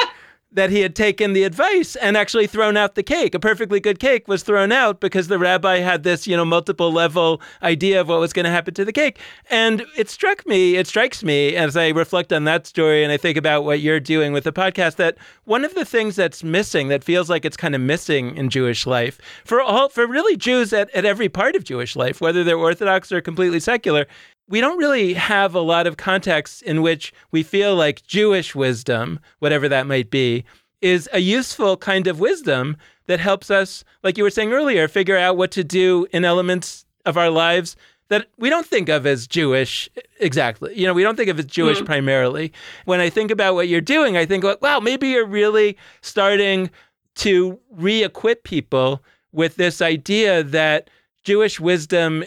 [0.55, 3.35] that he had taken the advice and actually thrown out the cake.
[3.35, 6.93] A perfectly good cake was thrown out because the rabbi had this, you know, multiple
[6.93, 9.21] level idea of what was going to happen to the cake.
[9.51, 13.17] And it struck me, it strikes me as I reflect on that story and I
[13.17, 16.89] think about what you're doing with the podcast that one of the things that's missing,
[16.89, 20.73] that feels like it's kind of missing in Jewish life, for all for really Jews
[20.73, 24.07] at, at every part of Jewish life, whether they're Orthodox or completely secular,
[24.49, 29.21] we don't really have a lot of contexts in which we feel like Jewish wisdom,
[29.39, 30.45] whatever that might be,
[30.83, 32.77] is a useful kind of wisdom
[33.07, 36.85] that helps us, like you were saying earlier, figure out what to do in elements
[37.05, 37.77] of our lives
[38.09, 39.89] that we don't think of as Jewish
[40.21, 40.79] exactly.
[40.79, 41.87] You know, we don't think of it as Jewish mm-hmm.
[41.87, 42.53] primarily.
[42.85, 46.71] When I think about what you're doing, I think, wow, maybe you're really starting
[47.17, 49.03] to re equip people
[49.33, 50.91] with this idea that
[51.25, 52.23] Jewish wisdom,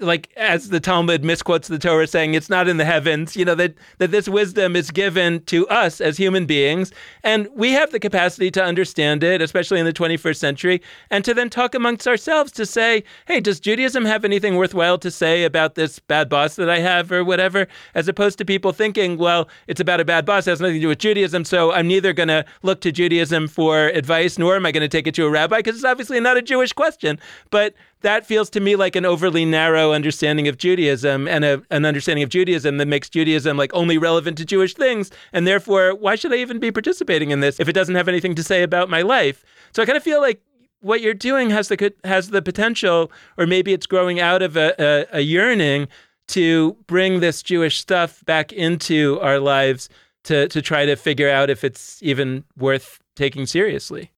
[0.00, 3.36] like as the Talmud misquotes the Torah, saying it's not in the heavens.
[3.36, 7.70] You know that that this wisdom is given to us as human beings, and we
[7.72, 11.76] have the capacity to understand it, especially in the 21st century, and to then talk
[11.76, 16.28] amongst ourselves to say, "Hey, does Judaism have anything worthwhile to say about this bad
[16.28, 20.04] boss that I have, or whatever?" As opposed to people thinking, "Well, it's about a
[20.04, 22.80] bad boss, it has nothing to do with Judaism, so I'm neither going to look
[22.80, 25.76] to Judaism for advice, nor am I going to take it to a rabbi because
[25.76, 29.92] it's obviously not a Jewish question." But that feels to me like an overly narrow
[29.92, 34.38] understanding of Judaism and a, an understanding of Judaism that makes Judaism like only relevant
[34.38, 35.10] to Jewish things.
[35.32, 38.34] And therefore, why should I even be participating in this if it doesn't have anything
[38.34, 39.44] to say about my life?
[39.72, 40.42] So I kind of feel like
[40.80, 44.74] what you're doing has the has the potential, or maybe it's growing out of a,
[44.78, 45.88] a, a yearning
[46.28, 49.88] to bring this Jewish stuff back into our lives
[50.24, 54.10] to to try to figure out if it's even worth taking seriously.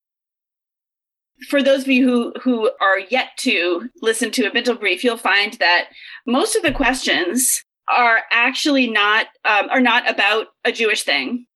[1.49, 5.17] For those of you who who are yet to listen to a Bintel Brief, you'll
[5.17, 5.89] find that
[6.27, 11.47] most of the questions are actually not um, are not about a Jewish thing,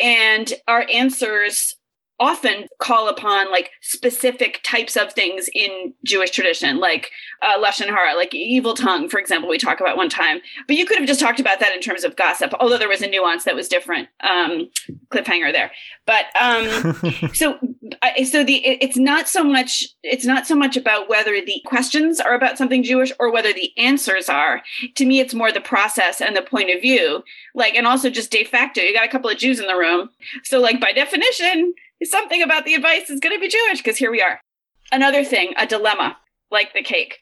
[0.00, 1.76] and our answers
[2.18, 7.10] often call upon like specific types of things in Jewish tradition, like
[7.42, 9.48] uh, lashon hara, like evil tongue, for example.
[9.50, 12.04] We talk about one time, but you could have just talked about that in terms
[12.04, 14.08] of gossip, although there was a nuance that was different.
[14.22, 14.70] Um,
[15.08, 15.70] cliffhanger there,
[16.04, 17.58] but um, so
[18.24, 22.18] so the it- it's not so much it's not so much about whether the questions
[22.20, 24.62] are about something Jewish or whether the answers are.
[24.96, 27.22] To me, it's more the process and the point of view.
[27.54, 30.10] Like, and also just de facto, you got a couple of Jews in the room,
[30.44, 34.10] so like by definition, something about the advice is going to be Jewish because here
[34.10, 34.40] we are.
[34.92, 36.16] Another thing, a dilemma,
[36.50, 37.18] like the cake.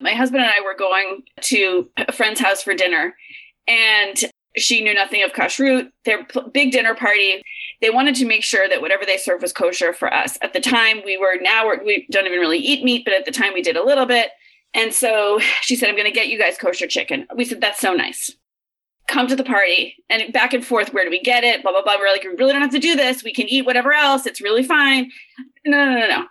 [0.00, 3.14] My husband and I were going to a friend's house for dinner,
[3.66, 4.16] and
[4.56, 5.90] she knew nothing of kashrut.
[6.04, 7.42] Their big dinner party.
[7.80, 10.38] They wanted to make sure that whatever they served was kosher for us.
[10.40, 13.30] At the time, we were now we don't even really eat meat, but at the
[13.30, 14.30] time we did a little bit.
[14.74, 17.80] And so she said, "I'm going to get you guys kosher chicken." We said, "That's
[17.80, 18.34] so nice."
[19.08, 20.92] Come to the party and back and forth.
[20.92, 21.62] Where do we get it?
[21.62, 21.96] Blah blah blah.
[21.98, 23.24] We're like, we really don't have to do this.
[23.24, 24.26] We can eat whatever else.
[24.26, 25.10] It's really fine.
[25.66, 26.26] No, no, no, no.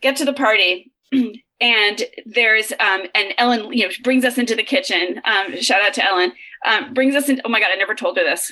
[0.00, 0.92] Get to the party.
[1.62, 5.20] And there's um and Ellen, you know, brings us into the kitchen.
[5.24, 6.32] Um, shout out to Ellen.
[6.64, 7.40] Um, brings us in.
[7.44, 8.50] Oh my god, I never told her this.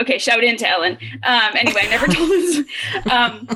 [0.00, 0.98] Okay, shout in to Ellen.
[1.22, 2.62] Um, anyway, I never told this.
[3.10, 3.48] Um,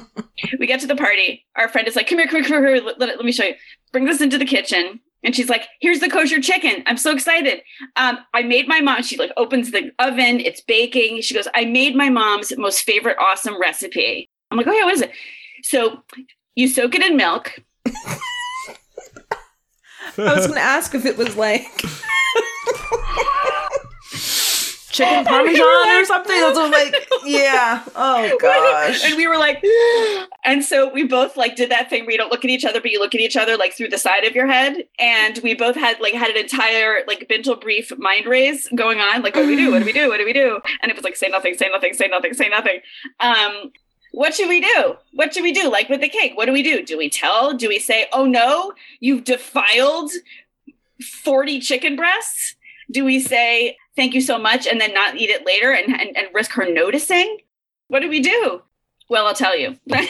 [0.58, 1.44] we get to the party.
[1.56, 2.76] Our friend is like, "Come here, come here, come here.
[2.82, 3.54] Let, let, let me show you."
[3.92, 6.82] Brings us into the kitchen, and she's like, "Here's the kosher chicken.
[6.86, 7.60] I'm so excited.
[7.96, 10.40] Um, I made my mom." She like opens the oven.
[10.40, 11.20] It's baking.
[11.20, 14.94] She goes, "I made my mom's most favorite awesome recipe." I'm like, "Oh yeah, what
[14.94, 15.10] is it?"
[15.62, 16.02] So
[16.54, 17.52] you soak it in milk.
[20.18, 21.66] I was going to ask if it was like
[24.96, 26.36] chicken parmesan or something.
[26.36, 27.82] I was like, yeah.
[27.94, 29.04] Oh gosh.
[29.04, 29.62] and we were like,
[30.44, 32.80] and so we both like did that thing where you don't look at each other,
[32.80, 34.84] but you look at each other like through the side of your head.
[34.98, 39.22] And we both had like had an entire like Bintel brief mind raise going on.
[39.22, 39.70] Like, what do we do?
[39.70, 40.08] What do we do?
[40.08, 40.60] What do we do?
[40.82, 42.80] And it was like, say nothing, say nothing, say nothing, say nothing.
[43.20, 43.72] Um,
[44.12, 44.96] what should we do?
[45.12, 45.70] What should we do?
[45.70, 46.82] Like with the cake, what do we do?
[46.82, 47.52] Do we tell?
[47.52, 50.10] Do we say, oh no, you've defiled
[51.02, 52.56] 40 chicken breasts?
[52.90, 56.16] Do we say, thank you so much, and then not eat it later and, and,
[56.16, 57.38] and risk her noticing?
[57.88, 58.62] What do we do?
[59.08, 59.78] Well, I'll tell you.
[59.86, 60.04] well,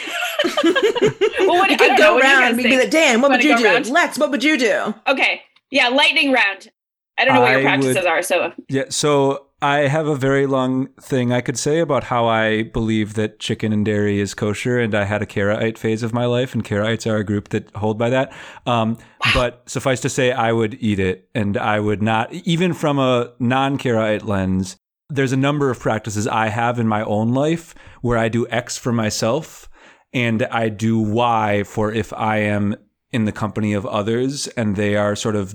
[1.46, 2.56] what, we could go around.
[2.56, 3.66] We'd be like, Dan, what would you do?
[3.66, 3.88] Around?
[3.88, 4.94] Lex, what would you do?
[5.06, 5.42] Okay.
[5.70, 6.70] Yeah, lightning round.
[7.18, 8.22] I don't know what your practices would, are.
[8.22, 12.64] So yeah, so I have a very long thing I could say about how I
[12.64, 16.26] believe that chicken and dairy is kosher, and I had a Karaite phase of my
[16.26, 18.32] life, and Karaites are a group that hold by that.
[18.66, 19.30] Um, wow.
[19.34, 23.32] But suffice to say, I would eat it, and I would not, even from a
[23.38, 24.76] non-Karaite lens.
[25.08, 28.76] There's a number of practices I have in my own life where I do X
[28.76, 29.70] for myself,
[30.12, 32.76] and I do Y for if I am
[33.12, 35.54] in the company of others and they are sort of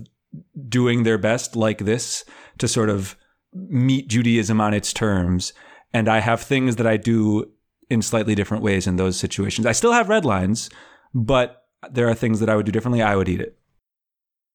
[0.70, 2.24] doing their best like this
[2.58, 3.16] to sort of
[3.54, 5.54] meet Judaism on its terms.
[5.94, 7.52] And I have things that I do
[7.90, 9.66] in slightly different ways in those situations.
[9.66, 10.70] I still have red lines,
[11.14, 13.02] but there are things that I would do differently.
[13.02, 13.58] I would eat it.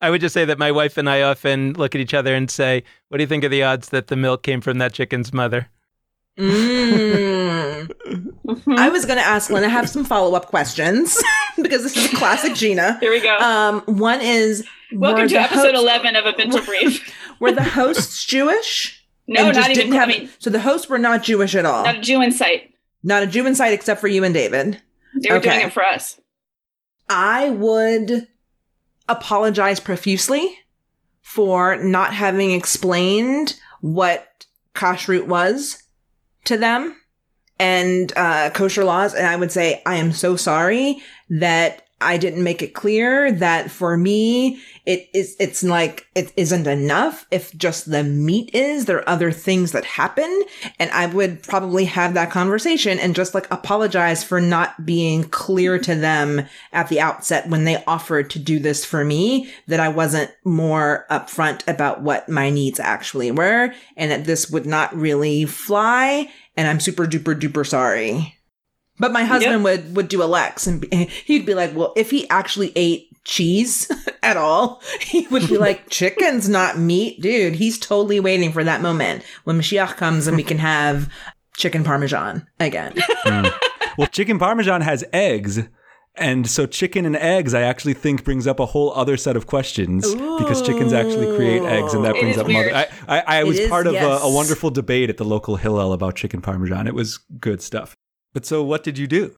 [0.01, 2.51] I would just say that my wife and I often look at each other and
[2.51, 5.33] say, What do you think of the odds that the milk came from that chicken's
[5.33, 5.69] mother?
[6.39, 7.91] Mm.
[8.79, 9.65] I was going to ask Lynn.
[9.65, 11.23] I have some follow up questions
[11.63, 12.99] because this is a classic Gina.
[13.01, 13.37] Here we go.
[13.39, 17.13] Um, one is Welcome to episode hosts, 11 of A Bintel Brief.
[17.41, 19.05] were the hosts Jewish?
[19.27, 19.93] No, not even.
[19.93, 21.85] Have, I mean, so the hosts were not Jewish at all.
[21.85, 22.75] Not a Jew in sight.
[23.03, 24.81] Not a Jew in sight, except for you and David.
[25.21, 25.55] They were okay.
[25.55, 26.21] doing it for us.
[27.09, 28.29] I would
[29.09, 30.59] apologize profusely
[31.23, 35.83] for not having explained what kashrut was
[36.45, 36.97] to them
[37.59, 39.15] and uh, kosher laws.
[39.15, 40.99] And I would say, I am so sorry
[41.31, 46.67] that I didn't make it clear that for me, it is, it's like, it isn't
[46.67, 48.85] enough if just the meat is.
[48.85, 50.45] There are other things that happen.
[50.79, 55.79] And I would probably have that conversation and just like apologize for not being clear
[55.79, 59.89] to them at the outset when they offered to do this for me, that I
[59.89, 65.47] wasn't more upfront about what my needs actually were and that this would not really
[65.47, 66.31] fly.
[66.59, 68.36] And I'm super duper duper sorry.
[68.99, 69.63] But my husband yep.
[69.63, 70.85] would would do a Lex, and
[71.25, 73.91] he'd be like, "Well, if he actually ate cheese
[74.23, 77.57] at all, he would be like, chicken's not meat, dude.
[77.57, 81.11] He's totally waiting for that moment when Mashiach comes and we can have
[81.57, 82.95] chicken parmesan again."
[83.27, 83.53] Mm.
[83.99, 85.61] Well, chicken parmesan has eggs.
[86.15, 89.47] And so chicken and eggs, I actually think brings up a whole other set of
[89.47, 90.39] questions Ooh.
[90.39, 92.75] because chickens actually create eggs, and that brings up mother.
[92.75, 94.05] I, I, I was is, part of yes.
[94.05, 96.87] a, a, wonderful debate at the local Hillel about chicken parmesan.
[96.87, 97.97] It was good stuff.
[98.37, 99.35] But so what did you do?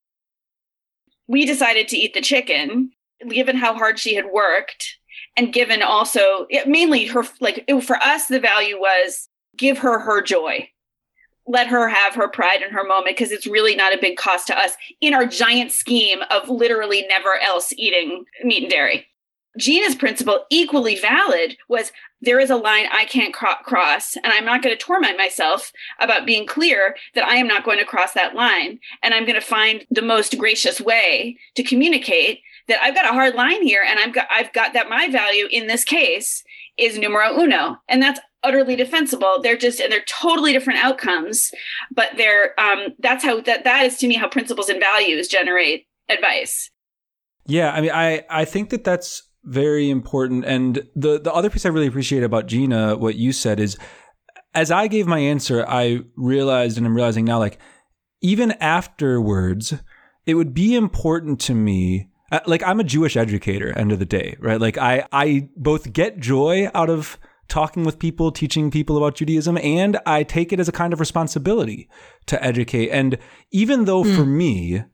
[1.28, 2.90] We decided to eat the chicken,
[3.30, 4.98] given how hard she had worked,
[5.36, 10.20] and given also mainly her like it, for us the value was give her her
[10.20, 10.68] joy.
[11.46, 14.48] Let her have her pride in her moment because it's really not a big cost
[14.48, 19.06] to us in our giant scheme of literally never else eating meat and dairy.
[19.58, 24.44] Gina's principle, equally valid, was there is a line I can't cro- cross, and I'm
[24.44, 28.12] not going to torment myself about being clear that I am not going to cross
[28.12, 28.80] that line.
[29.02, 33.14] And I'm going to find the most gracious way to communicate that I've got a
[33.14, 36.44] hard line here, and I've got I've got that my value in this case
[36.76, 39.40] is numero uno, and that's utterly defensible.
[39.42, 41.50] They're just and they're totally different outcomes,
[41.90, 45.86] but they're um, that's how that that is to me how principles and values generate
[46.08, 46.70] advice.
[47.46, 50.44] Yeah, I mean, I I think that that's very important.
[50.44, 53.76] And the the other piece I really appreciate about Gina, what you said is,
[54.54, 57.58] as I gave my answer, I realized, and I'm realizing now, like
[58.20, 59.74] even afterwards,
[60.26, 62.10] it would be important to me.
[62.30, 64.60] Uh, like I'm a Jewish educator, end of the day, right?
[64.60, 67.18] Like I I both get joy out of
[67.48, 71.00] talking with people, teaching people about Judaism, and I take it as a kind of
[71.00, 71.88] responsibility
[72.26, 72.90] to educate.
[72.90, 73.18] And
[73.50, 74.14] even though mm.
[74.14, 74.84] for me,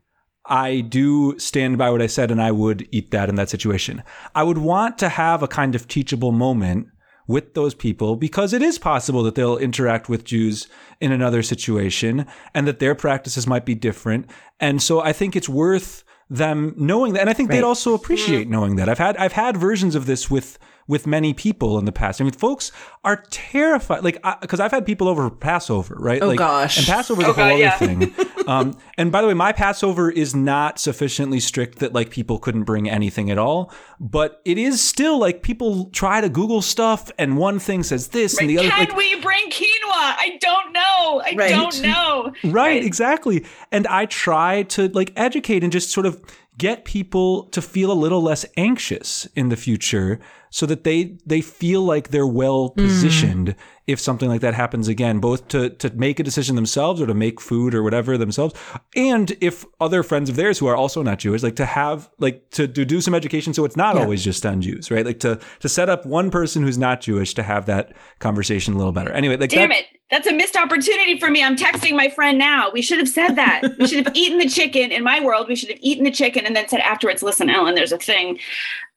[0.46, 4.02] I do stand by what I said and I would eat that in that situation.
[4.34, 6.88] I would want to have a kind of teachable moment
[7.26, 10.68] with those people because it is possible that they'll interact with Jews
[11.00, 14.28] in another situation and that their practices might be different.
[14.60, 17.22] And so I think it's worth them knowing that.
[17.22, 17.56] And I think Right.
[17.56, 18.52] they'd also appreciate mm-hmm.
[18.52, 18.88] knowing that.
[18.88, 22.20] I've had I've had versions of this with with many people in the past.
[22.20, 22.70] I mean, folks
[23.04, 26.22] are terrified, like because I've had people over for Passover, right?
[26.22, 26.78] Oh, like, gosh.
[26.78, 27.78] and Passover's Oh, a whole God, other yeah.
[27.78, 28.14] thing.
[28.46, 32.64] Um, and by the way, my Passover is not sufficiently strict that like people couldn't
[32.64, 33.72] bring anything at all.
[33.98, 38.38] But it is still like people try to Google stuff, and one thing says this,
[38.38, 38.68] and the other.
[38.68, 39.70] Can like, we bring quinoa?
[39.94, 41.22] I don't know.
[41.24, 41.48] I Right.
[41.48, 42.34] don't know.
[42.44, 43.46] Right, exactly.
[43.72, 46.20] And I try to like educate and just sort of
[46.58, 50.20] get people to feel a little less anxious in the future
[50.54, 52.76] so that they they feel like they're well mm.
[52.76, 53.56] positioned
[53.88, 57.12] if something like that happens again both to to make a decision themselves or to
[57.12, 58.54] make food or whatever themselves
[58.94, 62.48] and if other friends of theirs who are also not Jewish like to have like
[62.50, 65.40] to, to do some education so it's not always just on Jews right like to
[65.58, 69.10] to set up one person who's not Jewish to have that conversation a little better
[69.10, 69.86] anyway like Damn that, it.
[70.08, 71.42] That's a missed opportunity for me.
[71.42, 72.70] I'm texting my friend now.
[72.70, 73.62] We should have said that.
[73.80, 74.92] We should have eaten the chicken.
[74.92, 77.74] In my world, we should have eaten the chicken and then said afterwards, listen, Ellen,
[77.74, 78.38] there's a thing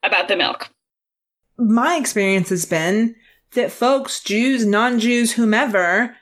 [0.04, 0.70] about the milk.
[1.58, 3.14] My experience has been
[3.54, 6.14] that folks, Jews, non Jews, whomever,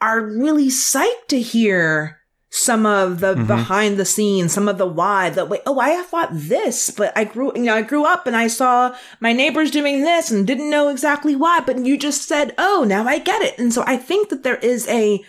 [0.00, 2.16] are really psyched to hear
[2.52, 3.46] some of the Mhm.
[3.46, 7.22] behind the scenes, some of the why, the way, oh, I thought this, but I
[7.22, 10.70] grew, you know, I grew up and I saw my neighbors doing this and didn't
[10.70, 13.56] know exactly why, but you just said, oh, now I get it.
[13.58, 15.22] And so I think that there is a,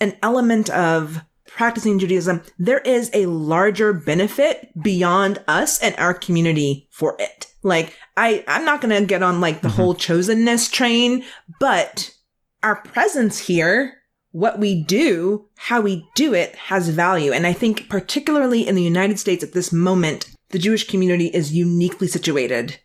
[0.00, 6.88] an element of practicing Judaism, there is a larger benefit beyond us and our community
[6.90, 7.46] for it.
[7.62, 9.76] Like, I, I'm not to get on like the mm-hmm.
[9.76, 11.24] whole chosenness train,
[11.58, 12.14] but
[12.62, 13.94] our presence here,
[14.32, 17.32] what we do, how we do it has value.
[17.32, 21.52] And I think particularly in the United States at this moment, the Jewish community is
[21.52, 22.78] uniquely situated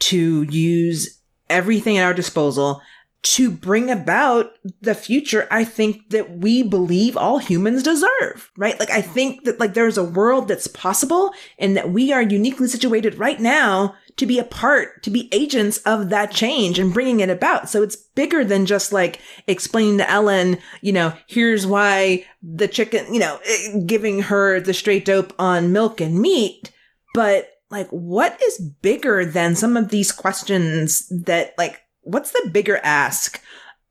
[0.00, 1.20] to use
[1.50, 2.80] everything at our disposal
[3.22, 8.78] to bring about the future I think that we believe all humans deserve, right?
[8.78, 12.68] Like I think that like there's a world that's possible and that we are uniquely
[12.68, 17.20] situated right now to be a part, to be agents of that change and bringing
[17.20, 17.68] it about.
[17.68, 23.12] So it's bigger than just like explaining to Ellen, you know, here's why the chicken,
[23.12, 26.72] you know, eh, giving her the straight dope on milk and meat,
[27.14, 32.80] but like what is bigger than some of these questions that like what's the bigger
[32.82, 33.40] ask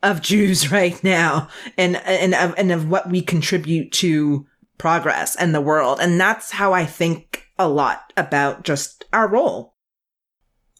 [0.03, 1.47] of Jews right now
[1.78, 4.45] and and of and of what we contribute to
[4.78, 9.74] progress and the world and that's how I think a lot about just our role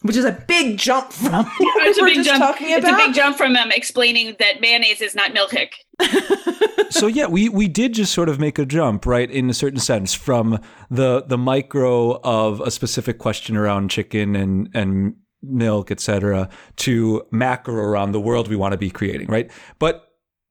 [0.04, 2.44] which is a big jump from what It's a we're big just jump.
[2.44, 5.70] talking It's a big jump from um, explaining that mayonnaise is not milkhick.
[6.92, 9.80] so yeah, we we did just sort of make a jump, right, in a certain
[9.80, 10.60] sense, from
[10.92, 17.76] the the micro of a specific question around chicken and and milk, etc., to macro
[17.76, 19.52] around the world we want to be creating, right?
[19.80, 20.08] But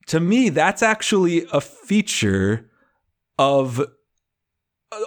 [0.09, 2.71] to me, that's actually a feature
[3.39, 3.85] of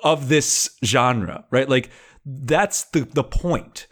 [0.03, 1.69] of this genre, right?
[1.69, 1.89] Like
[2.25, 3.87] that's the the point.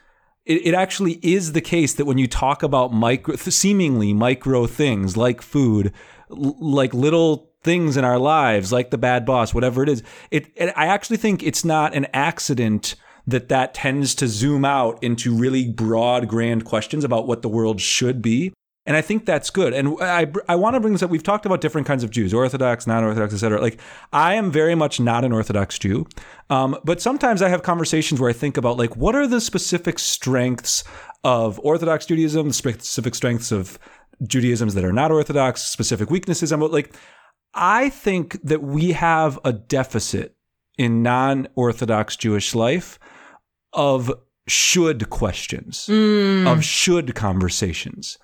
[0.45, 5.17] It, it actually is the case that when you talk about micro, seemingly micro things
[5.17, 5.93] like food,
[6.31, 10.47] l- like little things in our lives, like the bad boss, whatever it is, it,
[10.55, 12.95] it I actually think it's not an accident
[13.27, 17.81] that that tends to zoom out into really broad, grand questions about what the world
[17.81, 18.53] should be.
[18.85, 19.73] And I think that's good.
[19.73, 21.09] And I, I want to bring this up.
[21.09, 23.61] We've talked about different kinds of Jews, Orthodox, non-Orthodox, etc.
[23.61, 23.81] Like
[24.13, 26.07] I am very much not an Orthodox Jew,
[26.49, 29.99] um, but sometimes I have conversations where I think about like what are the specific
[29.99, 30.85] strengths
[31.25, 33.77] of Orthodox Judaism, the specific strengths of
[34.23, 36.53] Judaisms that are not Orthodox, specific weaknesses.
[36.53, 36.95] I'm like,
[37.53, 40.37] I think that we have a deficit
[40.77, 42.99] in non-Orthodox Jewish life
[43.77, 44.11] of
[44.47, 46.45] should questions, mm.
[46.45, 48.17] of should conversations.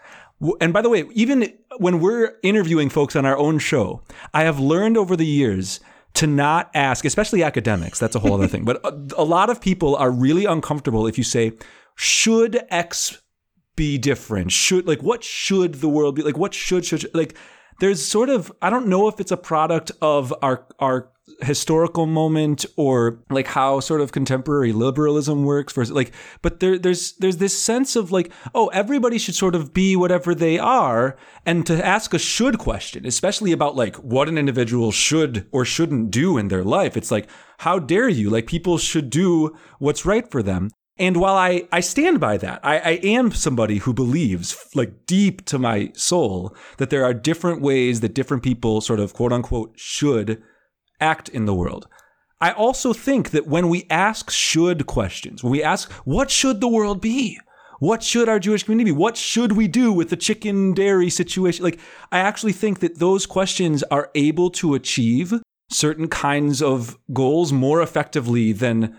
[0.60, 4.02] And by the way, even when we're interviewing folks on our own show,
[4.34, 5.80] I have learned over the years
[6.16, 9.62] to not ask, especially academics, that's a whole other thing, but a, a lot of
[9.62, 11.54] people are really uncomfortable if you say,
[11.96, 13.22] should X
[13.76, 14.52] be different?
[14.52, 16.24] Should, like, what should the world be?
[16.24, 17.36] Like, what should, should, should- like,
[17.80, 21.10] there's sort of, I don't know if it's a product of our, our,
[21.44, 27.14] historical moment or like how sort of contemporary liberalism works versus like but there there's
[27.14, 31.18] there's this sense of like oh everybody should sort of be whatever they are.
[31.46, 36.12] And to ask a should question especially about like what an individual should or shouldn't
[36.12, 37.28] do in their life it's like
[37.60, 38.30] how dare you?
[38.30, 40.70] Like people should do what's right for them.
[40.98, 45.44] And while I, I stand by that, I, I am somebody who believes, like deep
[45.46, 49.74] to my soul, that there are different ways that different people sort of quote unquote
[49.76, 50.44] should
[51.00, 51.88] act in the world.
[52.42, 56.68] I also think that when we ask should questions, when we ask, what should the
[56.68, 57.40] world be?
[57.84, 58.98] what should our Jewish community be?
[58.98, 61.66] What should we do with the chicken dairy situation?
[61.66, 61.82] Like,
[62.14, 65.34] I actually think that those questions are able to achieve
[65.70, 68.98] certain kinds of goals more effectively than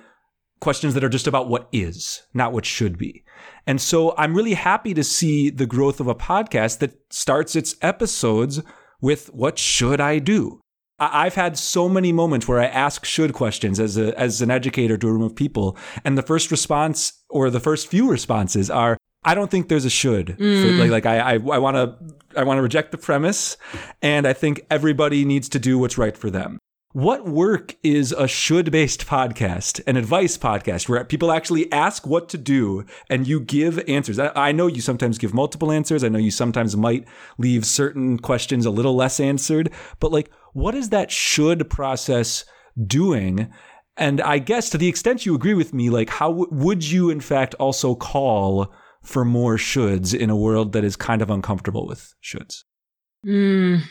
[0.61, 3.24] questions that are just about what is, not what should be.
[3.66, 7.76] And so I'm really happy to see the growth of a podcast that starts its
[7.80, 8.61] episodes
[9.01, 10.61] with what should I do?
[10.99, 14.97] I've had so many moments where I ask should questions as a as an educator
[14.97, 18.97] to a room of people, and the first response or the first few responses are,
[19.24, 20.62] "I don't think there's a should." Mm.
[20.62, 21.97] For, like, like I I want to
[22.38, 23.57] I want to reject the premise,
[24.03, 26.59] and I think everybody needs to do what's right for them.
[26.95, 32.28] What work is a should based podcast, an advice podcast where people actually ask what
[32.28, 34.20] to do and you give answers?
[34.20, 36.05] I, I, know you sometimes give multiple answers.
[36.05, 40.75] I know you sometimes might leave certain questions a little less answered, but like, what
[40.75, 42.45] is that should process
[42.87, 43.53] doing?
[43.97, 47.11] And I guess to the extent you agree with me, like, how w- would you
[47.11, 51.87] in fact also call for more shoulds in a world that is kind of uncomfortable
[51.87, 52.65] with shoulds?
[53.27, 53.83] Mm.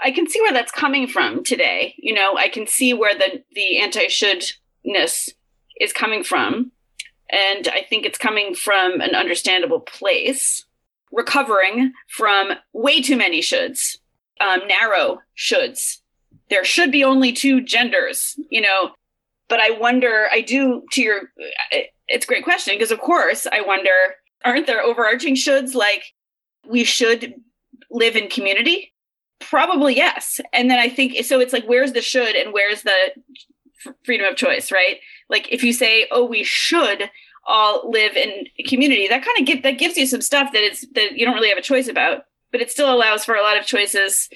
[0.00, 1.94] I can see where that's coming from today.
[1.98, 5.30] You know, I can see where the the anti shouldness
[5.80, 6.72] is coming from,
[7.30, 10.64] and I think it's coming from an understandable place,
[11.12, 13.96] recovering from way too many shoulds,
[14.44, 15.98] um, narrow shoulds.
[16.50, 18.90] There should be only two genders, you know.
[19.48, 20.26] But I wonder.
[20.32, 21.22] I do to your.
[22.08, 23.90] It's a great question because, of course, I wonder.
[24.44, 26.02] Aren't there overarching shoulds like
[26.66, 27.34] we should
[27.90, 28.92] live in community?
[29.40, 30.40] Probably yes.
[30.52, 31.40] And then I think so.
[31.40, 32.96] It's like, where's the should and where's the
[34.04, 34.98] freedom of choice, right?
[35.28, 37.10] Like, if you say, "Oh, we should
[37.46, 40.86] all live in community," that kind of get that gives you some stuff that it's
[40.92, 42.24] that you don't really have a choice about,
[42.54, 44.28] but it still allows for a lot of choices,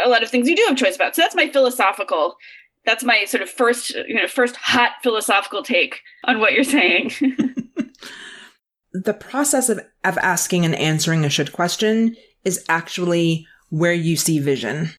[0.00, 1.16] a lot of things you do have choice about.
[1.16, 2.36] So that's my philosophical.
[2.86, 7.10] That's my sort of first, you know, first hot philosophical take on what you're saying.
[8.92, 12.14] the process of, of asking and answering a should question
[12.44, 14.90] is actually where you see vision.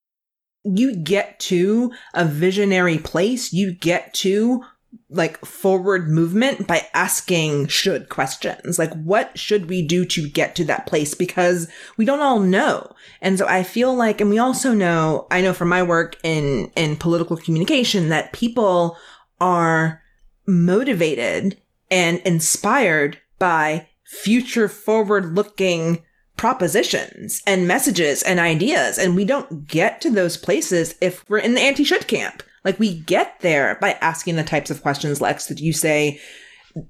[0.66, 4.66] You get to a visionary place, you get to
[5.10, 8.78] like forward movement by asking should questions.
[8.80, 11.14] Like, what should we do to get to that place?
[11.14, 11.68] Because
[11.98, 12.94] we don't all know.
[13.22, 16.72] And so I feel like, and we also know, I know from my work in,
[16.76, 18.98] in political communication that people
[19.40, 20.02] are
[20.48, 21.60] motivated
[21.92, 26.04] and inspired by future forward looking
[26.38, 28.98] propositions and messages and ideas.
[28.98, 32.44] And we don't get to those places if we're in the anti should camp.
[32.66, 36.20] Like we get there by asking the types of questions, Lex, that you say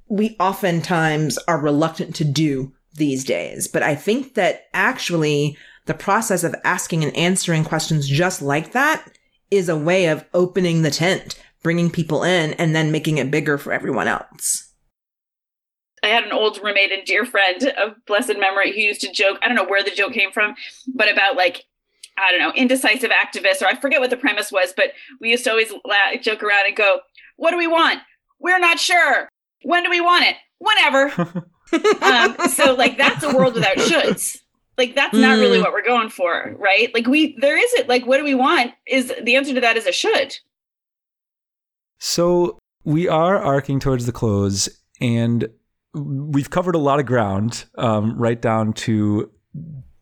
[0.08, 3.68] we oftentimes are reluctant to do these days.
[3.68, 9.06] But I think that actually the process of asking and answering questions just like that
[9.52, 13.58] is a way of opening the tent, bringing people in, and then making it bigger
[13.58, 14.72] for everyone else.
[16.02, 19.40] I had an old roommate and dear friend of blessed memory who used to joke.
[19.42, 20.56] I don't know where the joke came from,
[20.94, 21.66] but about like
[22.18, 24.74] I don't know indecisive activists, or I forget what the premise was.
[24.76, 27.00] But we used to always laugh, joke around and go,
[27.38, 28.00] "What do we want?
[28.40, 29.30] We're not sure.
[29.64, 30.36] When do we want it?
[30.60, 31.46] Whenever."
[32.02, 34.38] um, so like that's a world without shoulds.
[34.78, 36.94] Like that's not really what we're going for, right?
[36.94, 37.88] Like we there is it.
[37.88, 38.72] Like what do we want?
[38.88, 40.36] Is the answer to that is a should.
[42.00, 45.48] So we are arcing towards the close, and
[45.94, 49.32] we've covered a lot of ground, um, right down to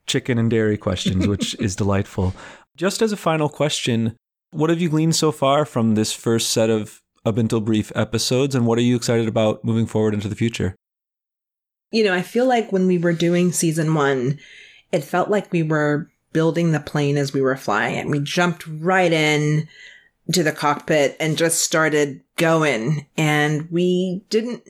[0.07, 2.33] chicken and dairy questions, which is delightful.
[2.75, 4.15] Just as a final question,
[4.51, 8.55] what have you gleaned so far from this first set of A Bintel Brief episodes,
[8.55, 10.75] and what are you excited about moving forward into the future?
[11.91, 14.39] You know, I feel like when we were doing season one,
[14.91, 18.07] it felt like we were building the plane as we were flying it.
[18.07, 19.67] We jumped right in
[20.31, 24.63] to the cockpit and just started going and we didn't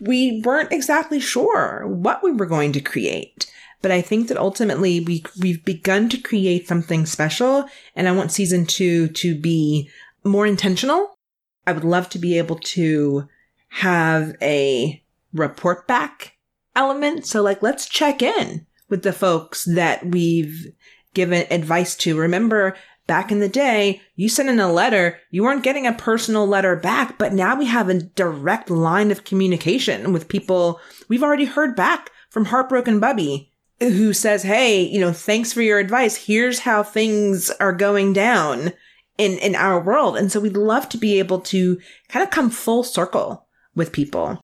[0.00, 3.50] we weren't exactly sure what we were going to create
[3.82, 7.64] but i think that ultimately we we've begun to create something special
[7.94, 9.90] and i want season 2 to be
[10.24, 11.18] more intentional.
[11.66, 13.28] I would love to be able to
[13.68, 15.02] have a
[15.32, 16.36] report back
[16.74, 17.26] element.
[17.26, 20.72] So like let's check in with the folks that we've
[21.14, 22.18] given advice to.
[22.18, 22.76] Remember
[23.06, 26.76] back in the day, you sent in a letter, you weren't getting a personal letter
[26.76, 30.80] back, but now we have a direct line of communication with people.
[31.08, 33.49] We've already heard back from Heartbroken Bubby,
[33.80, 36.16] who says, Hey, you know, thanks for your advice.
[36.16, 38.72] Here's how things are going down
[39.18, 40.16] in, in our world.
[40.16, 41.78] And so we'd love to be able to
[42.08, 44.40] kind of come full circle with people.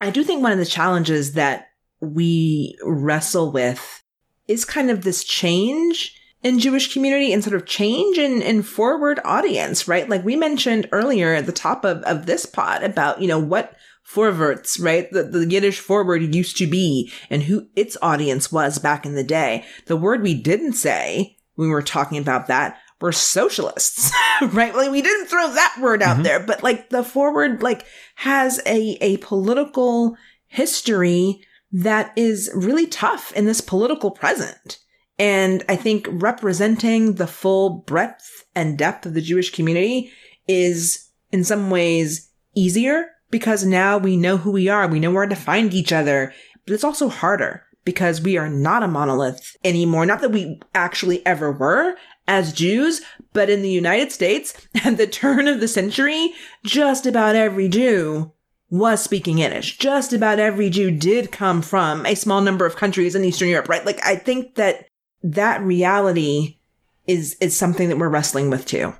[0.00, 1.68] I do think one of the challenges that
[2.00, 4.02] we wrestle with
[4.46, 9.18] is kind of this change in Jewish community and sort of change in, in forward
[9.24, 10.08] audience, right?
[10.08, 13.74] Like we mentioned earlier at the top of, of this pod about, you know, what
[14.14, 15.10] Vorwärts, right?
[15.12, 19.24] The, the Yiddish forward used to be and who its audience was back in the
[19.24, 19.64] day.
[19.86, 24.10] The word we didn't say when we were talking about that were socialists,
[24.52, 24.74] right?
[24.74, 26.22] Like we didn't throw that word out Mhm.
[26.24, 27.84] there, but like the forward like
[28.16, 31.40] has a, a political history
[31.70, 34.78] that is really tough in this political present.
[35.18, 40.10] And I think representing the full breadth and depth of the Jewish community
[40.46, 44.86] is in some ways easier because now we know who we are.
[44.86, 46.32] We know where to find each other,
[46.66, 50.06] but it's also harder because we are not a monolith anymore.
[50.06, 53.00] Not that we actually ever were as Jews,
[53.32, 54.54] but in the United States
[54.84, 56.32] at the turn of the century,
[56.64, 58.32] just about every Jew
[58.70, 59.78] was speaking Yiddish.
[59.78, 63.68] Just about every Jew did come from a small number of countries in Eastern Europe,
[63.68, 63.84] right?
[63.84, 64.86] Like I think that
[65.22, 66.58] that reality
[67.06, 68.94] is is something that we're wrestling with too.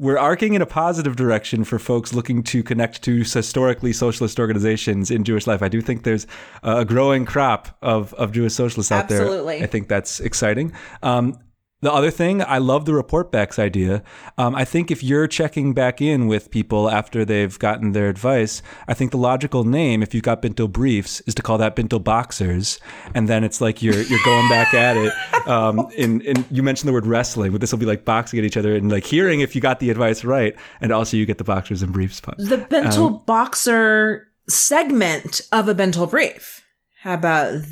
[0.00, 5.10] We're arcing in a positive direction for folks looking to connect to historically socialist organizations
[5.10, 5.60] in Jewish life.
[5.60, 6.26] I do think there's
[6.62, 9.56] a growing crop of, of Jewish socialists out Absolutely.
[9.56, 9.64] there.
[9.64, 10.72] I think that's exciting.
[11.02, 11.38] Um,
[11.80, 14.02] the other thing, I love the report backs idea.
[14.36, 18.62] Um, I think if you're checking back in with people after they've gotten their advice,
[18.88, 22.02] I think the logical name, if you've got Bintel Briefs, is to call that Bintel
[22.02, 22.80] boxers,
[23.14, 25.12] and then it's like you're you're going back at it.
[25.46, 28.44] Um, in, in you mentioned the word wrestling, but this will be like boxing at
[28.44, 31.38] each other and like hearing if you got the advice right, and also you get
[31.38, 32.20] the boxers and briefs.
[32.20, 36.64] The Bintel Boxer segment of a Bintel Brief.
[37.02, 37.62] How about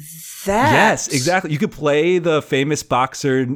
[0.47, 0.73] that?
[0.73, 1.53] Yes, exactly.
[1.53, 3.47] You could play the famous boxer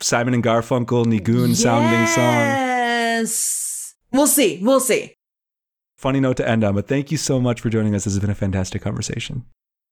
[0.00, 2.24] Simon and Garfunkel Nigun sounding song.
[2.24, 3.94] Yes.
[4.12, 4.60] We'll see.
[4.62, 5.16] We'll see.
[5.96, 8.04] Funny note to end on, but thank you so much for joining us.
[8.04, 9.44] This has been a fantastic conversation.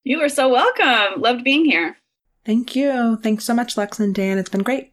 [0.05, 1.21] You are so welcome.
[1.21, 1.97] Loved being here.
[2.45, 3.19] Thank you.
[3.23, 4.39] Thanks so much, Lex and Dan.
[4.39, 4.93] It's been great.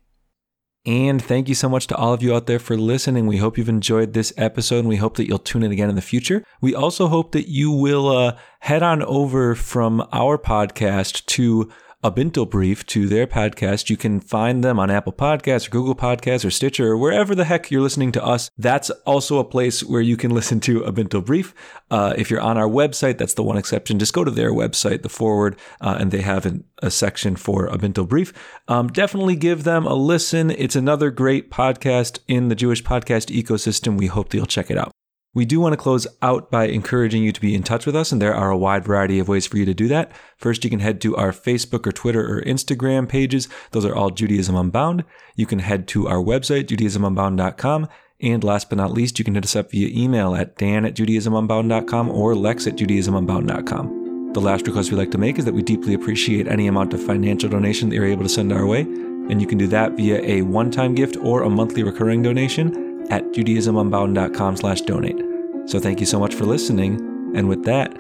[0.86, 3.26] And thank you so much to all of you out there for listening.
[3.26, 5.96] We hope you've enjoyed this episode and we hope that you'll tune in again in
[5.96, 6.44] the future.
[6.62, 11.72] We also hope that you will uh, head on over from our podcast to
[12.06, 13.90] a Bintel Brief to their podcast.
[13.90, 17.46] You can find them on Apple Podcasts or Google Podcasts or Stitcher or wherever the
[17.46, 18.52] heck you're listening to us.
[18.60, 21.56] That's also a place where you can listen to a Bintel Brief.
[21.90, 23.98] Uh, if you're on our website, that's the one exception.
[23.98, 27.66] Just go to their website, the forward, uh, and they have an, a section for
[27.66, 28.32] a Bintel Brief.
[28.68, 30.52] Um, definitely give them a listen.
[30.52, 33.98] It's another great podcast in the Jewish podcast ecosystem.
[33.98, 34.92] We hope that you'll check it out.
[35.36, 38.14] We do want to close out by encouraging you to be in touch with us,
[38.14, 40.14] and there are a wide variety of ways for you to do that.
[40.38, 43.50] First, you can head to our Facebook or Twitter or Instagram pages.
[43.72, 45.04] Those are all Judaism Unbound.
[45.36, 47.90] You can head to our website, judaismunbound.com.
[48.22, 50.96] And last but not least, you can hit us up via email at dan at
[50.96, 54.32] judaismunbound.com or lex at judaismunbound.com.
[54.32, 57.04] The last request we'd like to make is that we deeply appreciate any amount of
[57.04, 58.82] financial donation that you're able to send our way.
[58.82, 63.24] And you can do that via a one-time gift or a monthly recurring donation at
[63.32, 65.22] judaismunbound.com slash donate.
[65.66, 66.96] So thank you so much for listening.
[67.36, 67.94] And with that,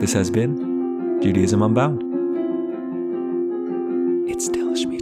[0.00, 2.02] this has been Judaism Unbound.
[4.30, 4.99] It's delish.